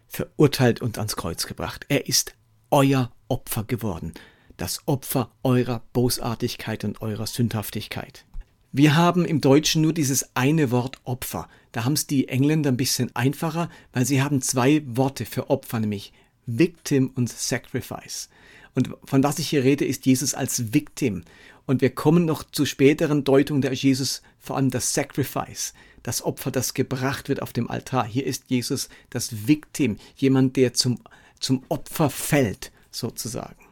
verurteilt 0.07 0.81
und 0.81 0.97
ans 0.97 1.15
Kreuz 1.15 1.47
gebracht. 1.47 1.85
Er 1.89 2.07
ist 2.07 2.35
euer 2.69 3.11
Opfer 3.27 3.63
geworden, 3.63 4.13
das 4.57 4.81
Opfer 4.87 5.31
eurer 5.43 5.83
Bosartigkeit 5.93 6.83
und 6.83 7.01
eurer 7.01 7.27
Sündhaftigkeit. 7.27 8.25
Wir 8.71 8.95
haben 8.95 9.23
im 9.25 9.39
Deutschen 9.39 9.83
nur 9.83 9.93
dieses 9.93 10.35
eine 10.35 10.71
Wort 10.71 10.97
Opfer. 11.03 11.47
Da 11.71 11.85
haben 11.85 11.93
es 11.93 12.07
die 12.07 12.27
Engländer 12.27 12.71
ein 12.71 12.77
bisschen 12.77 13.15
einfacher, 13.15 13.69
weil 13.91 14.05
sie 14.05 14.23
haben 14.23 14.41
zwei 14.41 14.81
Worte 14.87 15.25
für 15.25 15.51
Opfer, 15.51 15.79
nämlich 15.79 16.11
Victim 16.47 17.11
und 17.15 17.29
Sacrifice. 17.29 18.29
Und 18.75 18.89
von 19.03 19.23
was 19.23 19.39
ich 19.39 19.49
hier 19.49 19.63
rede, 19.63 19.85
ist 19.85 20.05
Jesus 20.05 20.33
als 20.33 20.73
Victim. 20.73 21.23
Und 21.65 21.81
wir 21.81 21.91
kommen 21.91 22.25
noch 22.25 22.43
zu 22.43 22.65
späteren 22.65 23.23
Deutungen 23.23 23.61
der 23.61 23.73
Jesus, 23.73 24.21
vor 24.39 24.57
allem 24.57 24.69
das 24.69 24.93
Sacrifice, 24.93 25.73
das 26.01 26.23
Opfer, 26.23 26.51
das 26.51 26.73
gebracht 26.73 27.29
wird 27.29 27.41
auf 27.41 27.53
dem 27.53 27.69
Altar. 27.69 28.05
Hier 28.05 28.25
ist 28.25 28.45
Jesus 28.47 28.89
das 29.09 29.47
Victim, 29.47 29.97
jemand, 30.15 30.57
der 30.57 30.73
zum, 30.73 30.99
zum 31.39 31.63
Opfer 31.69 32.09
fällt, 32.09 32.71
sozusagen. 32.91 33.63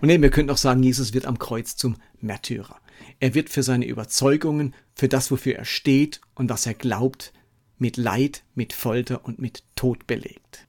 Und 0.00 0.10
eben, 0.10 0.22
wir 0.22 0.30
könnten 0.30 0.50
auch 0.50 0.58
sagen, 0.58 0.82
Jesus 0.82 1.14
wird 1.14 1.26
am 1.26 1.38
Kreuz 1.38 1.76
zum 1.76 1.96
Märtyrer. 2.20 2.80
Er 3.18 3.34
wird 3.34 3.48
für 3.48 3.62
seine 3.62 3.86
Überzeugungen, 3.86 4.74
für 4.94 5.08
das, 5.08 5.30
wofür 5.30 5.56
er 5.56 5.64
steht 5.64 6.20
und 6.34 6.50
was 6.50 6.66
er 6.66 6.74
glaubt, 6.74 7.32
mit 7.78 7.96
Leid, 7.96 8.42
mit 8.54 8.72
Folter 8.72 9.24
und 9.24 9.38
mit 9.38 9.62
Tod 9.74 10.06
belegt. 10.06 10.66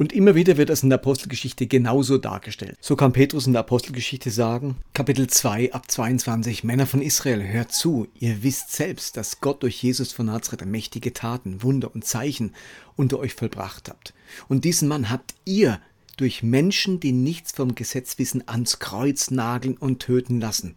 Und 0.00 0.12
immer 0.12 0.36
wieder 0.36 0.56
wird 0.56 0.68
das 0.68 0.84
in 0.84 0.90
der 0.90 1.00
Apostelgeschichte 1.00 1.66
genauso 1.66 2.18
dargestellt. 2.18 2.78
So 2.80 2.94
kann 2.94 3.12
Petrus 3.12 3.48
in 3.48 3.52
der 3.52 3.60
Apostelgeschichte 3.60 4.30
sagen, 4.30 4.76
Kapitel 4.94 5.26
2 5.26 5.72
ab 5.72 5.90
22, 5.90 6.62
Männer 6.62 6.86
von 6.86 7.02
Israel, 7.02 7.42
hört 7.42 7.72
zu, 7.72 8.06
ihr 8.14 8.44
wisst 8.44 8.70
selbst, 8.70 9.16
dass 9.16 9.40
Gott 9.40 9.64
durch 9.64 9.82
Jesus 9.82 10.12
von 10.12 10.26
Nazareth 10.26 10.64
mächtige 10.66 11.12
Taten, 11.12 11.64
Wunder 11.64 11.92
und 11.92 12.04
Zeichen 12.04 12.54
unter 12.94 13.18
euch 13.18 13.34
vollbracht 13.34 13.88
habt. 13.88 14.14
Und 14.46 14.64
diesen 14.64 14.86
Mann 14.86 15.10
habt 15.10 15.34
ihr 15.44 15.80
durch 16.16 16.44
Menschen, 16.44 17.00
die 17.00 17.12
nichts 17.12 17.50
vom 17.50 17.74
Gesetz 17.74 18.18
wissen, 18.18 18.46
ans 18.46 18.78
Kreuz 18.78 19.32
nageln 19.32 19.76
und 19.76 19.98
töten 19.98 20.40
lassen. 20.40 20.76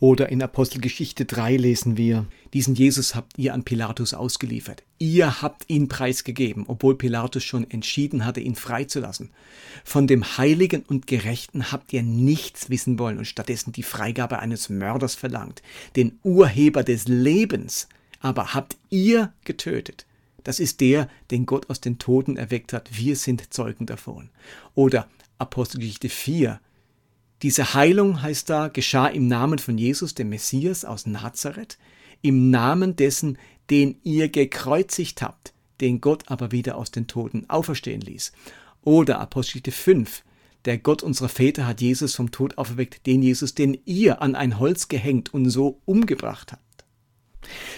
Oder 0.00 0.28
in 0.28 0.40
Apostelgeschichte 0.40 1.24
3 1.24 1.56
lesen 1.56 1.96
wir, 1.96 2.26
diesen 2.54 2.76
Jesus 2.76 3.16
habt 3.16 3.36
ihr 3.36 3.52
an 3.52 3.64
Pilatus 3.64 4.14
ausgeliefert. 4.14 4.84
Ihr 4.98 5.42
habt 5.42 5.68
ihn 5.68 5.88
preisgegeben, 5.88 6.64
obwohl 6.68 6.96
Pilatus 6.96 7.42
schon 7.42 7.68
entschieden 7.68 8.24
hatte, 8.24 8.40
ihn 8.40 8.54
freizulassen. 8.54 9.30
Von 9.84 10.06
dem 10.06 10.38
Heiligen 10.38 10.82
und 10.82 11.08
Gerechten 11.08 11.72
habt 11.72 11.92
ihr 11.92 12.02
nichts 12.02 12.70
wissen 12.70 12.98
wollen 12.98 13.18
und 13.18 13.26
stattdessen 13.26 13.72
die 13.72 13.82
Freigabe 13.82 14.38
eines 14.38 14.68
Mörders 14.68 15.16
verlangt. 15.16 15.62
Den 15.96 16.18
Urheber 16.22 16.84
des 16.84 17.08
Lebens 17.08 17.88
aber 18.20 18.54
habt 18.54 18.76
ihr 18.90 19.32
getötet. 19.44 20.06
Das 20.44 20.60
ist 20.60 20.80
der, 20.80 21.08
den 21.30 21.44
Gott 21.44 21.68
aus 21.70 21.80
den 21.80 21.98
Toten 21.98 22.36
erweckt 22.36 22.72
hat. 22.72 22.96
Wir 22.96 23.16
sind 23.16 23.52
Zeugen 23.52 23.86
davon. 23.86 24.30
Oder 24.74 25.08
Apostelgeschichte 25.38 26.08
4, 26.08 26.60
diese 27.42 27.74
Heilung, 27.74 28.22
heißt 28.22 28.50
da, 28.50 28.68
geschah 28.68 29.06
im 29.06 29.28
Namen 29.28 29.58
von 29.58 29.78
Jesus, 29.78 30.14
dem 30.14 30.30
Messias 30.30 30.84
aus 30.84 31.06
Nazareth, 31.06 31.78
im 32.20 32.50
Namen 32.50 32.96
dessen, 32.96 33.38
den 33.70 33.96
ihr 34.02 34.28
gekreuzigt 34.28 35.22
habt, 35.22 35.52
den 35.80 36.00
Gott 36.00 36.24
aber 36.26 36.52
wieder 36.52 36.76
aus 36.76 36.90
den 36.90 37.06
Toten 37.06 37.48
auferstehen 37.48 38.00
ließ. 38.00 38.32
Oder 38.82 39.20
Apostel 39.20 39.62
5, 39.70 40.24
der 40.64 40.78
Gott 40.78 41.02
unserer 41.02 41.28
Väter 41.28 41.66
hat 41.66 41.80
Jesus 41.80 42.14
vom 42.14 42.30
Tod 42.30 42.58
auferweckt, 42.58 43.06
den 43.06 43.22
Jesus, 43.22 43.54
den 43.54 43.78
ihr 43.84 44.20
an 44.20 44.34
ein 44.34 44.58
Holz 44.58 44.88
gehängt 44.88 45.32
und 45.32 45.48
so 45.50 45.80
umgebracht 45.84 46.52
habt. 46.52 46.84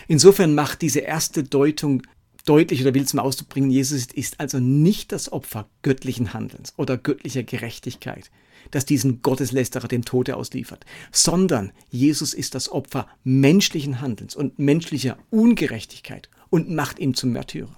Insofern 0.08 0.54
macht 0.54 0.82
diese 0.82 1.00
erste 1.00 1.44
Deutung 1.44 2.02
deutlich 2.46 2.80
oder 2.80 2.94
will 2.94 3.06
zum 3.06 3.20
Ausdruck 3.20 3.50
bringen, 3.50 3.70
Jesus 3.70 4.06
ist 4.06 4.40
also 4.40 4.58
nicht 4.58 5.12
das 5.12 5.30
Opfer 5.30 5.68
göttlichen 5.82 6.32
Handelns 6.32 6.72
oder 6.76 6.96
göttlicher 6.96 7.42
Gerechtigkeit, 7.42 8.30
das 8.70 8.84
diesen 8.84 9.22
Gotteslästerer 9.22 9.88
dem 9.88 10.04
Tode 10.04 10.36
ausliefert, 10.36 10.84
sondern 11.12 11.72
Jesus 11.88 12.34
ist 12.34 12.54
das 12.54 12.70
Opfer 12.70 13.08
menschlichen 13.24 14.00
Handelns 14.00 14.34
und 14.36 14.58
menschlicher 14.58 15.18
Ungerechtigkeit 15.30 16.28
und 16.50 16.70
macht 16.70 16.98
ihn 16.98 17.14
zum 17.14 17.32
Märtyrer. 17.32 17.76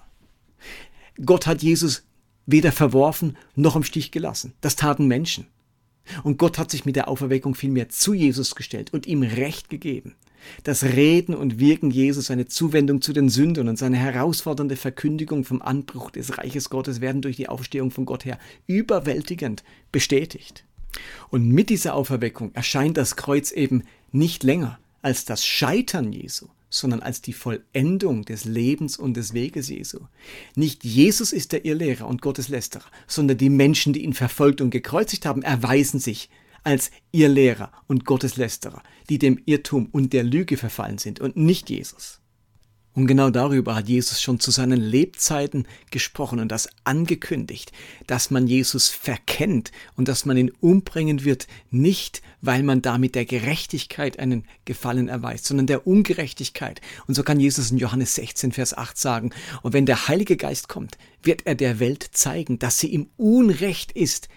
Gott 1.24 1.46
hat 1.46 1.62
Jesus 1.62 2.04
weder 2.46 2.72
verworfen 2.72 3.36
noch 3.54 3.76
im 3.76 3.84
Stich 3.84 4.10
gelassen. 4.10 4.54
Das 4.60 4.76
taten 4.76 5.06
Menschen. 5.06 5.46
Und 6.24 6.38
Gott 6.38 6.58
hat 6.58 6.70
sich 6.70 6.84
mit 6.84 6.96
der 6.96 7.08
Auferweckung 7.08 7.54
vielmehr 7.54 7.88
zu 7.88 8.12
Jesus 8.12 8.54
gestellt 8.54 8.92
und 8.92 9.06
ihm 9.06 9.22
Recht 9.22 9.68
gegeben. 9.68 10.16
Das 10.64 10.82
Reden 10.82 11.36
und 11.36 11.60
Wirken 11.60 11.92
Jesus, 11.92 12.26
seine 12.26 12.46
Zuwendung 12.46 13.00
zu 13.00 13.12
den 13.12 13.28
Sündern 13.28 13.68
und 13.68 13.78
seine 13.78 13.96
herausfordernde 13.96 14.74
Verkündigung 14.74 15.44
vom 15.44 15.62
Anbruch 15.62 16.10
des 16.10 16.36
Reiches 16.38 16.68
Gottes 16.68 17.00
werden 17.00 17.22
durch 17.22 17.36
die 17.36 17.48
Aufstehung 17.48 17.92
von 17.92 18.06
Gott 18.06 18.24
her 18.24 18.38
überwältigend 18.66 19.62
bestätigt. 19.92 20.64
Und 21.30 21.48
mit 21.48 21.70
dieser 21.70 21.94
Auferweckung 21.94 22.54
erscheint 22.54 22.96
das 22.96 23.16
Kreuz 23.16 23.50
eben 23.50 23.84
nicht 24.10 24.42
länger 24.42 24.78
als 25.00 25.24
das 25.24 25.44
Scheitern 25.44 26.12
Jesu, 26.12 26.48
sondern 26.70 27.02
als 27.02 27.20
die 27.20 27.32
Vollendung 27.32 28.24
des 28.24 28.44
Lebens 28.44 28.96
und 28.96 29.16
des 29.16 29.34
Weges 29.34 29.68
Jesu. 29.68 30.00
Nicht 30.54 30.84
Jesus 30.84 31.32
ist 31.32 31.52
der 31.52 31.64
Irrlehrer 31.64 32.06
und 32.06 32.22
Gotteslästerer, 32.22 32.86
sondern 33.06 33.38
die 33.38 33.50
Menschen, 33.50 33.92
die 33.92 34.04
ihn 34.04 34.14
verfolgt 34.14 34.60
und 34.60 34.70
gekreuzigt 34.70 35.26
haben, 35.26 35.42
erweisen 35.42 36.00
sich 36.00 36.30
als 36.64 36.90
Irrlehrer 37.10 37.72
und 37.88 38.04
Gotteslästerer, 38.04 38.82
die 39.08 39.18
dem 39.18 39.40
Irrtum 39.44 39.88
und 39.92 40.12
der 40.12 40.22
Lüge 40.22 40.56
verfallen 40.56 40.98
sind 40.98 41.20
und 41.20 41.36
nicht 41.36 41.68
Jesus. 41.68 42.21
Und 42.94 43.06
genau 43.06 43.30
darüber 43.30 43.74
hat 43.74 43.88
Jesus 43.88 44.20
schon 44.20 44.38
zu 44.38 44.50
seinen 44.50 44.80
Lebzeiten 44.80 45.66
gesprochen 45.90 46.40
und 46.40 46.48
das 46.48 46.68
angekündigt, 46.84 47.72
dass 48.06 48.30
man 48.30 48.46
Jesus 48.46 48.88
verkennt 48.88 49.72
und 49.96 50.08
dass 50.08 50.26
man 50.26 50.36
ihn 50.36 50.52
umbringen 50.60 51.24
wird, 51.24 51.46
nicht 51.70 52.20
weil 52.42 52.62
man 52.62 52.82
damit 52.82 53.14
der 53.14 53.24
Gerechtigkeit 53.24 54.18
einen 54.18 54.44
Gefallen 54.66 55.08
erweist, 55.08 55.46
sondern 55.46 55.66
der 55.66 55.86
Ungerechtigkeit. 55.86 56.82
Und 57.06 57.14
so 57.14 57.22
kann 57.22 57.40
Jesus 57.40 57.70
in 57.70 57.78
Johannes 57.78 58.14
16, 58.16 58.52
Vers 58.52 58.76
8 58.76 58.98
sagen, 58.98 59.30
und 59.62 59.72
wenn 59.72 59.86
der 59.86 60.08
Heilige 60.08 60.36
Geist 60.36 60.68
kommt, 60.68 60.98
wird 61.22 61.46
er 61.46 61.54
der 61.54 61.80
Welt 61.80 62.10
zeigen, 62.12 62.58
dass 62.58 62.78
sie 62.78 62.92
im 62.92 63.08
Unrecht 63.16 63.92
ist, 63.92 64.28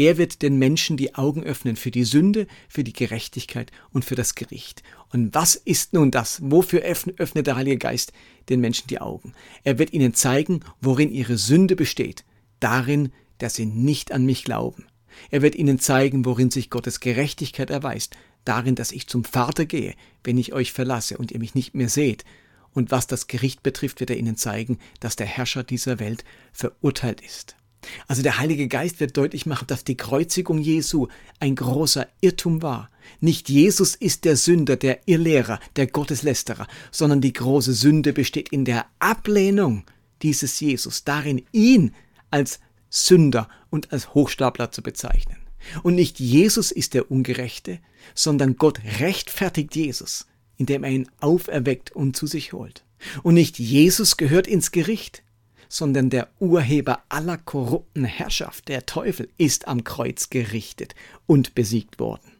er 0.00 0.16
wird 0.16 0.40
den 0.40 0.56
Menschen 0.56 0.96
die 0.96 1.14
Augen 1.14 1.44
öffnen 1.44 1.76
für 1.76 1.90
die 1.90 2.04
Sünde, 2.04 2.46
für 2.70 2.84
die 2.84 2.94
Gerechtigkeit 2.94 3.70
und 3.90 4.02
für 4.02 4.14
das 4.14 4.34
Gericht. 4.34 4.82
Und 5.12 5.34
was 5.34 5.56
ist 5.56 5.92
nun 5.92 6.10
das? 6.10 6.40
Wofür 6.42 6.80
öffnet 6.80 7.46
der 7.46 7.56
Heilige 7.56 7.76
Geist 7.76 8.14
den 8.48 8.60
Menschen 8.60 8.86
die 8.86 8.98
Augen? 8.98 9.34
Er 9.62 9.78
wird 9.78 9.92
ihnen 9.92 10.14
zeigen, 10.14 10.60
worin 10.80 11.12
ihre 11.12 11.36
Sünde 11.36 11.76
besteht. 11.76 12.24
Darin, 12.60 13.12
dass 13.36 13.56
sie 13.56 13.66
nicht 13.66 14.10
an 14.10 14.24
mich 14.24 14.42
glauben. 14.42 14.86
Er 15.30 15.42
wird 15.42 15.54
ihnen 15.54 15.78
zeigen, 15.78 16.24
worin 16.24 16.50
sich 16.50 16.70
Gottes 16.70 17.00
Gerechtigkeit 17.00 17.68
erweist. 17.68 18.16
Darin, 18.46 18.76
dass 18.76 18.92
ich 18.92 19.06
zum 19.06 19.24
Vater 19.24 19.66
gehe, 19.66 19.94
wenn 20.24 20.38
ich 20.38 20.54
euch 20.54 20.72
verlasse 20.72 21.18
und 21.18 21.30
ihr 21.30 21.40
mich 21.40 21.54
nicht 21.54 21.74
mehr 21.74 21.90
seht. 21.90 22.24
Und 22.72 22.90
was 22.90 23.06
das 23.06 23.26
Gericht 23.26 23.62
betrifft, 23.62 24.00
wird 24.00 24.08
er 24.08 24.16
ihnen 24.16 24.36
zeigen, 24.36 24.78
dass 24.98 25.16
der 25.16 25.26
Herrscher 25.26 25.62
dieser 25.62 25.98
Welt 25.98 26.24
verurteilt 26.54 27.20
ist. 27.20 27.56
Also 28.06 28.22
der 28.22 28.38
Heilige 28.38 28.68
Geist 28.68 29.00
wird 29.00 29.16
deutlich 29.16 29.46
machen, 29.46 29.66
dass 29.66 29.84
die 29.84 29.96
Kreuzigung 29.96 30.58
Jesu 30.58 31.08
ein 31.38 31.54
großer 31.54 32.06
Irrtum 32.20 32.62
war. 32.62 32.90
Nicht 33.20 33.48
Jesus 33.48 33.94
ist 33.94 34.24
der 34.24 34.36
Sünder, 34.36 34.76
der 34.76 35.00
Irrlehrer, 35.06 35.60
der 35.76 35.86
Gotteslästerer, 35.86 36.66
sondern 36.90 37.20
die 37.20 37.32
große 37.32 37.72
Sünde 37.72 38.12
besteht 38.12 38.50
in 38.50 38.64
der 38.64 38.86
Ablehnung 38.98 39.84
dieses 40.22 40.60
Jesus, 40.60 41.04
darin 41.04 41.42
ihn 41.52 41.94
als 42.30 42.60
Sünder 42.90 43.48
und 43.70 43.92
als 43.92 44.14
Hochstapler 44.14 44.70
zu 44.70 44.82
bezeichnen. 44.82 45.36
Und 45.82 45.94
nicht 45.94 46.18
Jesus 46.18 46.70
ist 46.70 46.94
der 46.94 47.10
Ungerechte, 47.10 47.78
sondern 48.14 48.56
Gott 48.56 48.80
rechtfertigt 48.98 49.74
Jesus, 49.76 50.26
indem 50.56 50.84
er 50.84 50.90
ihn 50.90 51.08
auferweckt 51.20 51.92
und 51.92 52.16
zu 52.16 52.26
sich 52.26 52.52
holt. 52.52 52.84
Und 53.22 53.34
nicht 53.34 53.58
Jesus 53.58 54.16
gehört 54.16 54.46
ins 54.46 54.72
Gericht, 54.72 55.22
sondern 55.70 56.10
der 56.10 56.28
Urheber 56.40 57.00
aller 57.08 57.38
korrupten 57.38 58.04
Herrschaft, 58.04 58.68
der 58.68 58.84
Teufel, 58.84 59.30
ist 59.38 59.68
am 59.68 59.84
Kreuz 59.84 60.28
gerichtet 60.28 60.94
und 61.26 61.54
besiegt 61.54 61.98
worden. 61.98 62.32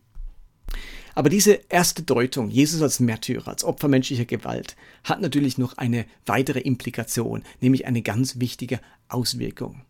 Aber 1.15 1.29
diese 1.29 1.61
erste 1.69 2.03
Deutung, 2.03 2.51
Jesus 2.51 2.83
als 2.83 3.01
Märtyrer, 3.01 3.49
als 3.49 3.65
Opfer 3.65 3.89
menschlicher 3.89 4.25
Gewalt, 4.25 4.77
hat 5.05 5.21
natürlich 5.21 5.59
noch 5.59 5.79
eine 5.79 6.07
weitere 6.27 6.61
Implikation, 6.61 7.43
nämlich 7.61 7.87
eine 7.87 8.03
ganz 8.03 8.41
wichtige 8.41 8.81
Auswirkung. 9.09 9.83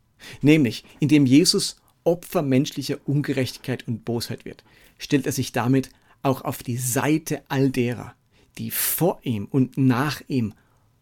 Nämlich, 0.42 0.84
indem 0.98 1.26
Jesus 1.26 1.76
Opfer 2.04 2.42
menschlicher 2.42 2.98
Ungerechtigkeit 3.06 3.86
und 3.88 4.04
Bosheit 4.04 4.44
wird, 4.44 4.64
stellt 4.98 5.26
er 5.26 5.32
sich 5.32 5.52
damit 5.52 5.90
auch 6.22 6.42
auf 6.42 6.62
die 6.62 6.76
Seite 6.76 7.42
all 7.48 7.70
derer, 7.70 8.14
die 8.58 8.70
vor 8.70 9.20
ihm 9.22 9.46
und 9.46 9.78
nach 9.78 10.22
ihm 10.28 10.52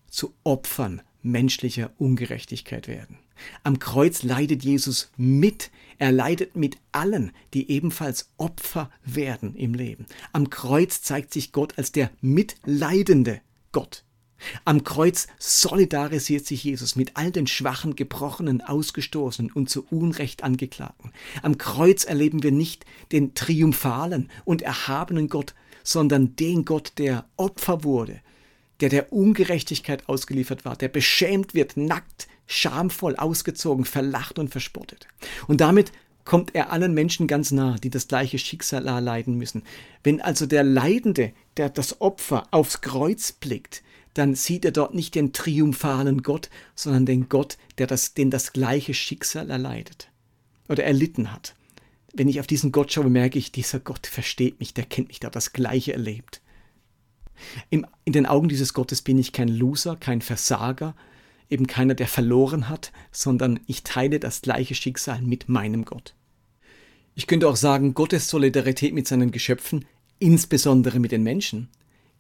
zu 0.09 0.35
Opfern 0.45 1.03
menschlicher 1.31 1.91
Ungerechtigkeit 1.99 2.89
werden. 2.89 3.19
Am 3.63 3.79
Kreuz 3.79 4.23
leidet 4.23 4.65
Jesus 4.65 5.11
mit, 5.17 5.71
er 5.99 6.13
leidet 6.13 6.57
mit 6.57 6.79
allen, 6.93 7.33
die 7.55 7.71
ebenfalls 7.71 8.31
Opfer 8.37 8.91
werden 9.05 9.55
im 9.55 9.75
Leben. 9.75 10.07
Am 10.33 10.51
Kreuz 10.51 11.03
zeigt 11.03 11.33
sich 11.33 11.53
Gott 11.53 11.79
als 11.79 11.93
der 11.93 12.11
mitleidende 12.21 13.41
Gott. 13.73 14.05
Am 14.65 14.85
Kreuz 14.85 15.27
solidarisiert 15.39 16.47
sich 16.47 16.63
Jesus 16.63 16.95
mit 16.95 17.17
all 17.17 17.33
den 17.33 17.47
schwachen, 17.47 17.97
gebrochenen, 17.97 18.61
ausgestoßenen 18.61 19.51
und 19.51 19.69
zu 19.69 19.85
Unrecht 19.91 20.45
angeklagten. 20.45 21.13
Am 21.43 21.59
Kreuz 21.59 22.05
erleben 22.05 22.43
wir 22.43 22.53
nicht 22.53 22.85
den 23.11 23.35
triumphalen 23.35 24.31
und 24.45 24.63
erhabenen 24.63 25.29
Gott, 25.29 25.55
sondern 25.83 26.37
den 26.37 26.65
Gott, 26.65 26.93
der 26.99 27.27
Opfer 27.37 27.83
wurde, 27.83 28.21
der 28.81 28.89
der 28.89 29.13
Ungerechtigkeit 29.13 30.09
ausgeliefert 30.09 30.65
war, 30.65 30.77
der 30.77 30.89
beschämt 30.89 31.55
wird, 31.55 31.77
nackt, 31.77 32.29
schamvoll 32.47 33.17
ausgezogen, 33.17 33.85
verlacht 33.85 34.39
und 34.39 34.51
verspottet. 34.51 35.07
Und 35.47 35.61
damit 35.61 35.93
kommt 36.25 36.55
er 36.55 36.71
allen 36.71 36.93
Menschen 36.93 37.27
ganz 37.27 37.51
nah, 37.53 37.77
die 37.77 37.91
das 37.91 38.07
gleiche 38.07 38.39
Schicksal 38.39 38.87
erleiden 38.87 39.37
müssen. 39.37 39.63
Wenn 40.05 40.21
also 40.21 40.47
der 40.47 40.63
Leidende, 40.63 41.33
der 41.57 41.71
das 41.71 42.01
Opfer 42.01 42.47
aufs 42.51 42.81
Kreuz 42.83 43.33
blickt, 43.33 43.83
dann 44.15 44.35
sieht 44.35 44.65
er 44.65 44.73
dort 44.73 44.95
nicht 44.95 45.15
den 45.15 45.33
triumphalen 45.33 46.23
Gott, 46.23 46.51
sondern 46.75 47.07
den 47.07 47.29
Gott, 47.29 47.57
der 47.79 47.87
das, 47.87 48.15
den 48.15 48.31
das 48.31 48.53
gleiche 48.53 48.95
Schicksal 48.95 49.49
erleidet 49.49 50.11
oder 50.69 50.85
erlitten 50.85 51.33
hat. 51.33 51.55
Wenn 52.13 52.29
ich 52.29 52.41
auf 52.41 52.47
diesen 52.47 52.73
Gott 52.73 52.93
schaue, 52.93 53.11
merke 53.11 53.39
ich, 53.39 53.53
dieser 53.53 53.81
Gott 53.81 54.07
versteht 54.07 54.61
mich, 54.61 54.75
der 54.75 54.85
kennt 54.85 55.09
mich, 55.09 55.21
der 55.21 55.29
hat 55.29 55.37
das 55.37 55.53
Gleiche 55.53 55.93
erlebt. 55.93 56.41
In 57.71 57.87
den 58.07 58.27
Augen 58.27 58.49
dieses 58.49 58.75
Gottes 58.75 59.03
bin 59.03 59.19
ich 59.19 59.33
kein 59.33 59.49
Loser, 59.49 59.97
kein 59.97 60.21
Versager, 60.21 60.95
eben 61.51 61.67
keiner, 61.67 61.95
der 61.95 62.09
verloren 62.09 62.69
hat, 62.69 62.93
sondern 63.11 63.61
ich 63.67 63.83
teile 63.83 64.21
das 64.21 64.43
gleiche 64.43 64.75
Schicksal 64.75 65.23
mit 65.23 65.49
meinem 65.49 65.85
Gott. 65.85 66.15
Ich 67.15 67.27
könnte 67.27 67.49
auch 67.49 67.57
sagen, 67.57 67.95
Gottes 67.95 68.29
Solidarität 68.29 68.95
mit 68.95 69.09
seinen 69.09 69.33
Geschöpfen, 69.33 69.85
insbesondere 70.19 71.01
mit 71.01 71.13
den 71.13 71.23
Menschen, 71.23 71.69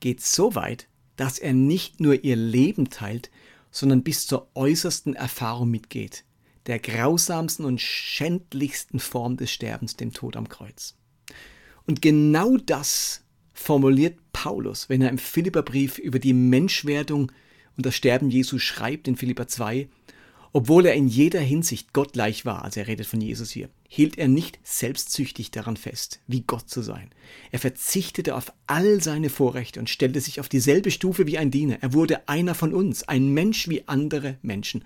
geht 0.01 0.23
so 0.23 0.55
weit, 0.55 0.89
dass 1.17 1.39
er 1.39 1.53
nicht 1.53 2.01
nur 2.01 2.25
ihr 2.25 2.37
Leben 2.37 2.91
teilt, 2.91 3.31
sondern 3.71 4.03
bis 4.03 4.27
zur 4.27 4.49
äußersten 4.55 5.15
Erfahrung 5.15 5.71
mitgeht, 5.71 6.25
der 6.67 6.79
grausamsten 6.79 7.65
und 7.65 7.81
schändlichsten 7.81 8.99
Form 8.99 9.37
des 9.37 9.51
Sterbens, 9.51 9.97
dem 9.97 10.13
Tod 10.13 10.37
am 10.37 10.49
Kreuz. 10.49 10.97
Und 11.87 12.03
genau 12.03 12.57
das 12.57 13.23
formuliert 13.53 14.28
Paulus, 14.39 14.89
wenn 14.89 15.03
er 15.03 15.11
im 15.11 15.19
Philipperbrief 15.19 15.99
über 15.99 16.21
die 16.21 16.33
Menschwerdung 16.33 17.33
und 17.77 17.85
das 17.85 17.97
Sterben 17.97 18.31
Jesu 18.31 18.61
schreibt 18.61 19.09
in 19.09 19.17
Philipper 19.17 19.49
2, 19.49 19.89
obwohl 20.53 20.87
er 20.87 20.95
in 20.95 21.09
jeder 21.09 21.41
Hinsicht 21.41 21.93
Gott 21.93 22.13
gleich 22.13 22.47
war, 22.47 22.63
also 22.63 22.79
er 22.79 22.87
redet 22.87 23.09
von 23.09 23.21
Jesus 23.21 23.51
hier, 23.51 23.69
hielt 23.89 24.17
er 24.17 24.29
nicht 24.29 24.61
selbstsüchtig 24.63 25.51
daran 25.51 25.77
fest, 25.77 26.21
wie 26.29 26.43
Gott 26.43 26.71
zu 26.71 26.83
sein. 26.83 27.11
Er 27.51 27.59
verzichtete 27.59 28.37
auf 28.37 28.53
all 28.69 29.03
seine 29.03 29.29
Vorrechte 29.29 29.81
und 29.81 29.91
stellte 29.91 30.21
sich 30.21 30.39
auf 30.39 30.49
dieselbe 30.49 30.93
Stufe 30.93 31.27
wie 31.27 31.39
ein 31.39 31.51
Diener. 31.51 31.79
Er 31.81 31.93
wurde 31.93 32.29
einer 32.29 32.55
von 32.55 32.73
uns, 32.73 33.09
ein 33.09 33.35
Mensch 33.35 33.69
wie 33.69 33.89
andere 33.89 34.39
Menschen. 34.43 34.85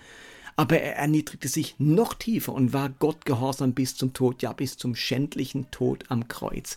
Aber 0.56 0.80
er 0.80 0.96
erniedrigte 0.96 1.48
sich 1.48 1.74
noch 1.76 2.14
tiefer 2.14 2.54
und 2.54 2.72
war 2.72 2.88
Gott 2.88 3.26
gehorsam 3.26 3.74
bis 3.74 3.96
zum 3.96 4.14
Tod, 4.14 4.40
ja 4.40 4.54
bis 4.54 4.78
zum 4.78 4.94
schändlichen 4.94 5.70
Tod 5.70 6.04
am 6.08 6.26
Kreuz. 6.28 6.76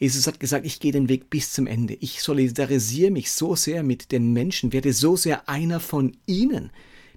Jesus 0.00 0.26
hat 0.26 0.40
gesagt, 0.40 0.64
ich 0.64 0.80
gehe 0.80 0.92
den 0.92 1.10
Weg 1.10 1.28
bis 1.28 1.52
zum 1.52 1.66
Ende. 1.66 1.94
Ich 1.94 2.22
solidarisiere 2.22 3.10
mich 3.10 3.30
so 3.30 3.54
sehr 3.54 3.82
mit 3.82 4.12
den 4.12 4.32
Menschen, 4.32 4.72
werde 4.72 4.94
so 4.94 5.14
sehr 5.14 5.46
einer 5.48 5.78
von 5.78 6.16
ihnen, 6.26 6.70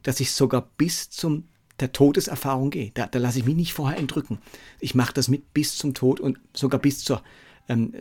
dass 0.04 0.20
ich 0.20 0.32
sogar 0.32 0.70
bis 0.78 1.10
zum 1.10 1.46
der 1.80 1.94
Todeserfahrung 1.94 2.70
gehe. 2.70 2.92
Da, 2.94 3.08
da 3.08 3.20
lasse 3.20 3.40
ich 3.40 3.46
mich 3.46 3.56
nicht 3.56 3.74
vorher 3.74 3.98
entrücken. 3.98 4.38
Ich 4.82 4.96
mache 4.96 5.14
das 5.14 5.30
mit 5.30 5.54
bis 5.54 5.78
zum 5.78 5.94
Tod 5.94 6.20
und 6.20 6.38
sogar 6.54 6.80
bis 6.80 7.04
zur 7.04 7.24
ähm, 7.70 7.94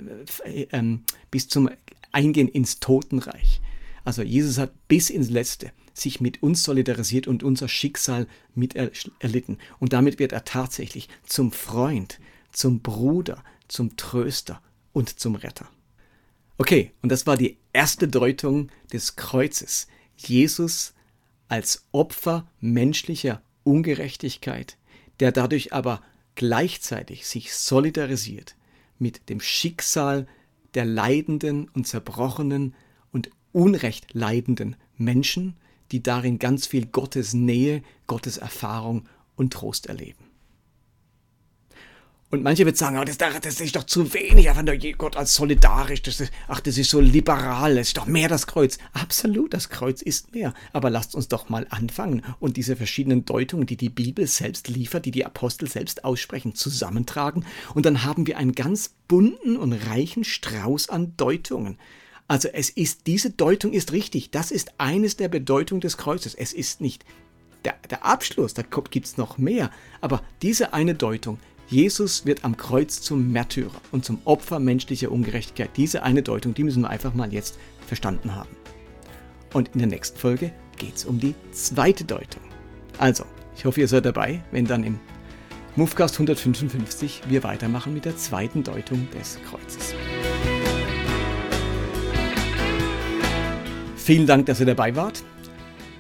äh, 0.45 0.67
ähm, 0.73 1.05
bis 1.31 1.49
zum 1.49 1.71
Eingehen 2.11 2.49
ins 2.49 2.81
Totenreich. 2.81 3.61
Also 4.05 4.23
Jesus 4.23 4.59
hat 4.59 4.73
bis 4.89 5.11
ins 5.11 5.31
Letzte 5.31 5.73
sich 5.95 6.21
mit 6.21 6.43
uns 6.43 6.65
solidarisiert 6.65 7.29
und 7.29 7.45
unser 7.45 7.69
Schicksal 7.69 8.27
mit 8.55 8.75
erlitten. 8.75 9.59
Und 9.79 9.93
damit 9.93 10.19
wird 10.19 10.33
er 10.33 10.45
tatsächlich 10.45 11.09
zum 11.25 11.53
Freund, 11.53 12.19
zum 12.51 12.81
Bruder, 12.81 13.45
zum 13.69 13.97
Tröster 13.97 14.61
und 14.93 15.19
zum 15.21 15.35
Retter. 15.35 15.69
Okay, 16.59 16.93
und 17.03 17.11
das 17.11 17.27
war 17.27 17.37
die 17.37 17.59
erste 17.73 18.09
Deutung 18.09 18.71
des 18.93 19.17
Kreuzes. 19.17 19.89
Jesus 20.17 20.95
als 21.49 21.87
Opfer 21.93 22.49
menschlicher 22.61 23.43
Ungerechtigkeit, 23.65 24.77
der 25.21 25.33
dadurch 25.33 25.73
aber 25.73 26.03
gleichzeitig 26.35 27.27
sich 27.27 27.55
solidarisiert 27.55 28.57
mit 28.99 29.29
dem 29.29 29.41
Schicksal 29.41 30.27
der 30.75 30.85
leidenden 30.85 31.69
und 31.69 31.87
zerbrochenen 31.87 32.75
und 33.13 33.31
unrecht 33.53 34.15
leidenden 34.15 34.77
Menschen, 34.97 35.57
die 35.91 36.03
darin 36.03 36.39
ganz 36.39 36.67
viel 36.67 36.87
Gottes 36.87 37.35
Nähe, 37.35 37.83
Gottes 38.07 38.39
Erfahrung 38.39 39.09
und 39.37 39.53
Trost 39.53 39.87
erleben. 39.87 40.32
Und 42.33 42.43
manche 42.43 42.65
wird 42.65 42.79
sagen, 42.79 42.99
oh, 42.99 43.05
das, 43.05 43.19
das 43.19 43.61
ist 43.61 43.77
doch 43.77 43.85
zu 43.85 44.15
wenig, 44.15 44.49
einfach 44.49 44.63
nur 44.63 44.75
Gott 44.97 45.19
als 45.19 45.35
solidarisch, 45.35 46.01
das 46.01 46.19
ist, 46.19 46.33
ach, 46.49 46.61
das 46.61 46.79
ist 46.79 46.89
so 46.89 46.99
liberal, 46.99 47.75
das 47.75 47.89
ist 47.89 47.99
doch 47.99 48.07
mehr 48.07 48.27
das 48.27 48.47
Kreuz. 48.47 48.79
Absolut, 48.95 49.53
das 49.53 49.69
Kreuz 49.69 50.01
ist 50.01 50.35
mehr. 50.35 50.55
Aber 50.73 50.89
lasst 50.89 51.15
uns 51.15 51.29
doch 51.29 51.51
mal 51.51 51.67
anfangen 51.69 52.23
und 52.41 52.57
diese 52.57 52.75
verschiedenen 52.75 53.27
Deutungen, 53.27 53.67
die 53.67 53.77
die 53.77 53.91
Bibel 53.91 54.27
selbst 54.27 54.69
liefert, 54.69 55.05
die 55.05 55.11
die 55.11 55.27
Apostel 55.27 55.69
selbst 55.69 56.07
aussprechen, 56.07 56.55
zusammentragen. 56.55 57.45
Und 57.75 57.85
dann 57.85 58.03
haben 58.03 58.27
wir 58.27 58.39
einen 58.39 58.55
ganz 58.55 58.95
bunten 59.09 59.59
und 59.59 59.75
reichen 59.75 60.25
Strauß 60.25 60.89
an 60.89 61.13
Deutungen. 61.19 61.77
Also 62.29 62.49
es 62.49 62.71
ist, 62.71 63.07
diese 63.07 63.29
Deutung 63.29 63.75
ist 63.75 63.93
richtig. 63.93 64.31
Das 64.31 64.51
ist 64.53 64.73
eines 64.79 65.19
der 65.19 65.29
Bedeutungen 65.29 65.83
des 65.83 65.99
Kreuzes. 65.99 66.35
Es 66.35 66.55
ist 66.55 66.81
nicht 66.81 67.05
der, 67.67 67.75
der 67.91 68.07
Abschluss, 68.07 68.55
da 68.55 68.63
gibt 68.63 69.07
es 69.07 69.17
noch 69.19 69.39
mehr. 69.39 69.71
Aber 70.01 70.23
diese 70.41 70.73
eine 70.73 70.95
Deutung, 70.95 71.39
Jesus 71.73 72.27
wird 72.27 72.45
am 72.45 72.59
Kreuz 72.59 73.01
zum 73.01 73.33
Märtyrer 73.33 73.81
und 73.93 74.05
zum 74.05 74.19
Opfer 74.27 74.59
menschlicher 74.59 75.11
Ungerechtigkeit. 75.11 75.71
Diese 75.79 76.03
eine 76.03 76.23
Deutung, 76.23 76.53
die 76.53 76.65
müssen 76.65 76.83
wir 76.83 76.91
einfach 76.91 77.15
mal 77.15 77.33
jetzt 77.33 77.59
verstanden 77.87 78.35
haben. 78.35 78.51
Und 79.55 79.71
in 79.73 79.79
der 79.79 79.89
nächsten 79.89 80.19
Folge 80.19 80.53
geht 80.77 80.97
es 80.97 81.07
um 81.07 81.19
die 81.19 81.35
zweite 81.53 82.05
Deutung. 82.05 82.43
Also, 82.99 83.25
ich 83.57 83.65
hoffe, 83.65 83.81
ihr 83.81 83.89
seid 83.89 84.05
dabei, 84.05 84.45
wenn 84.51 84.67
dann 84.67 84.85
im 84.85 85.01
Movecast 85.75 86.17
155 86.17 87.23
wir 87.31 87.43
weitermachen 87.43 87.95
mit 87.95 88.05
der 88.05 88.19
zweiten 88.19 88.63
Deutung 88.63 89.09
des 89.19 89.39
Kreuzes. 89.49 89.95
Vielen 93.97 94.27
Dank, 94.27 94.45
dass 94.45 94.61
ihr 94.61 94.67
dabei 94.67 94.95
wart. 94.95 95.25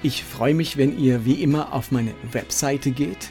Ich 0.03 0.23
freue 0.23 0.53
mich, 0.53 0.77
wenn 0.77 0.99
ihr 0.99 1.25
wie 1.25 1.43
immer 1.43 1.73
auf 1.73 1.93
meine 1.93 2.13
Webseite 2.31 2.91
geht 2.91 3.31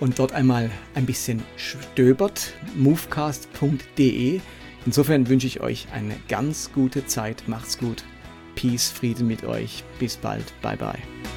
und 0.00 0.18
dort 0.18 0.32
einmal 0.32 0.70
ein 0.94 1.06
bisschen 1.06 1.42
stöbert, 1.56 2.52
movecast.de. 2.76 4.40
Insofern 4.86 5.28
wünsche 5.28 5.46
ich 5.46 5.60
euch 5.60 5.88
eine 5.92 6.16
ganz 6.28 6.72
gute 6.72 7.06
Zeit. 7.06 7.44
Macht's 7.46 7.78
gut. 7.78 8.04
Peace, 8.54 8.90
Frieden 8.90 9.26
mit 9.26 9.44
euch. 9.44 9.82
Bis 9.98 10.16
bald. 10.16 10.52
Bye 10.62 10.76
bye. 10.76 11.33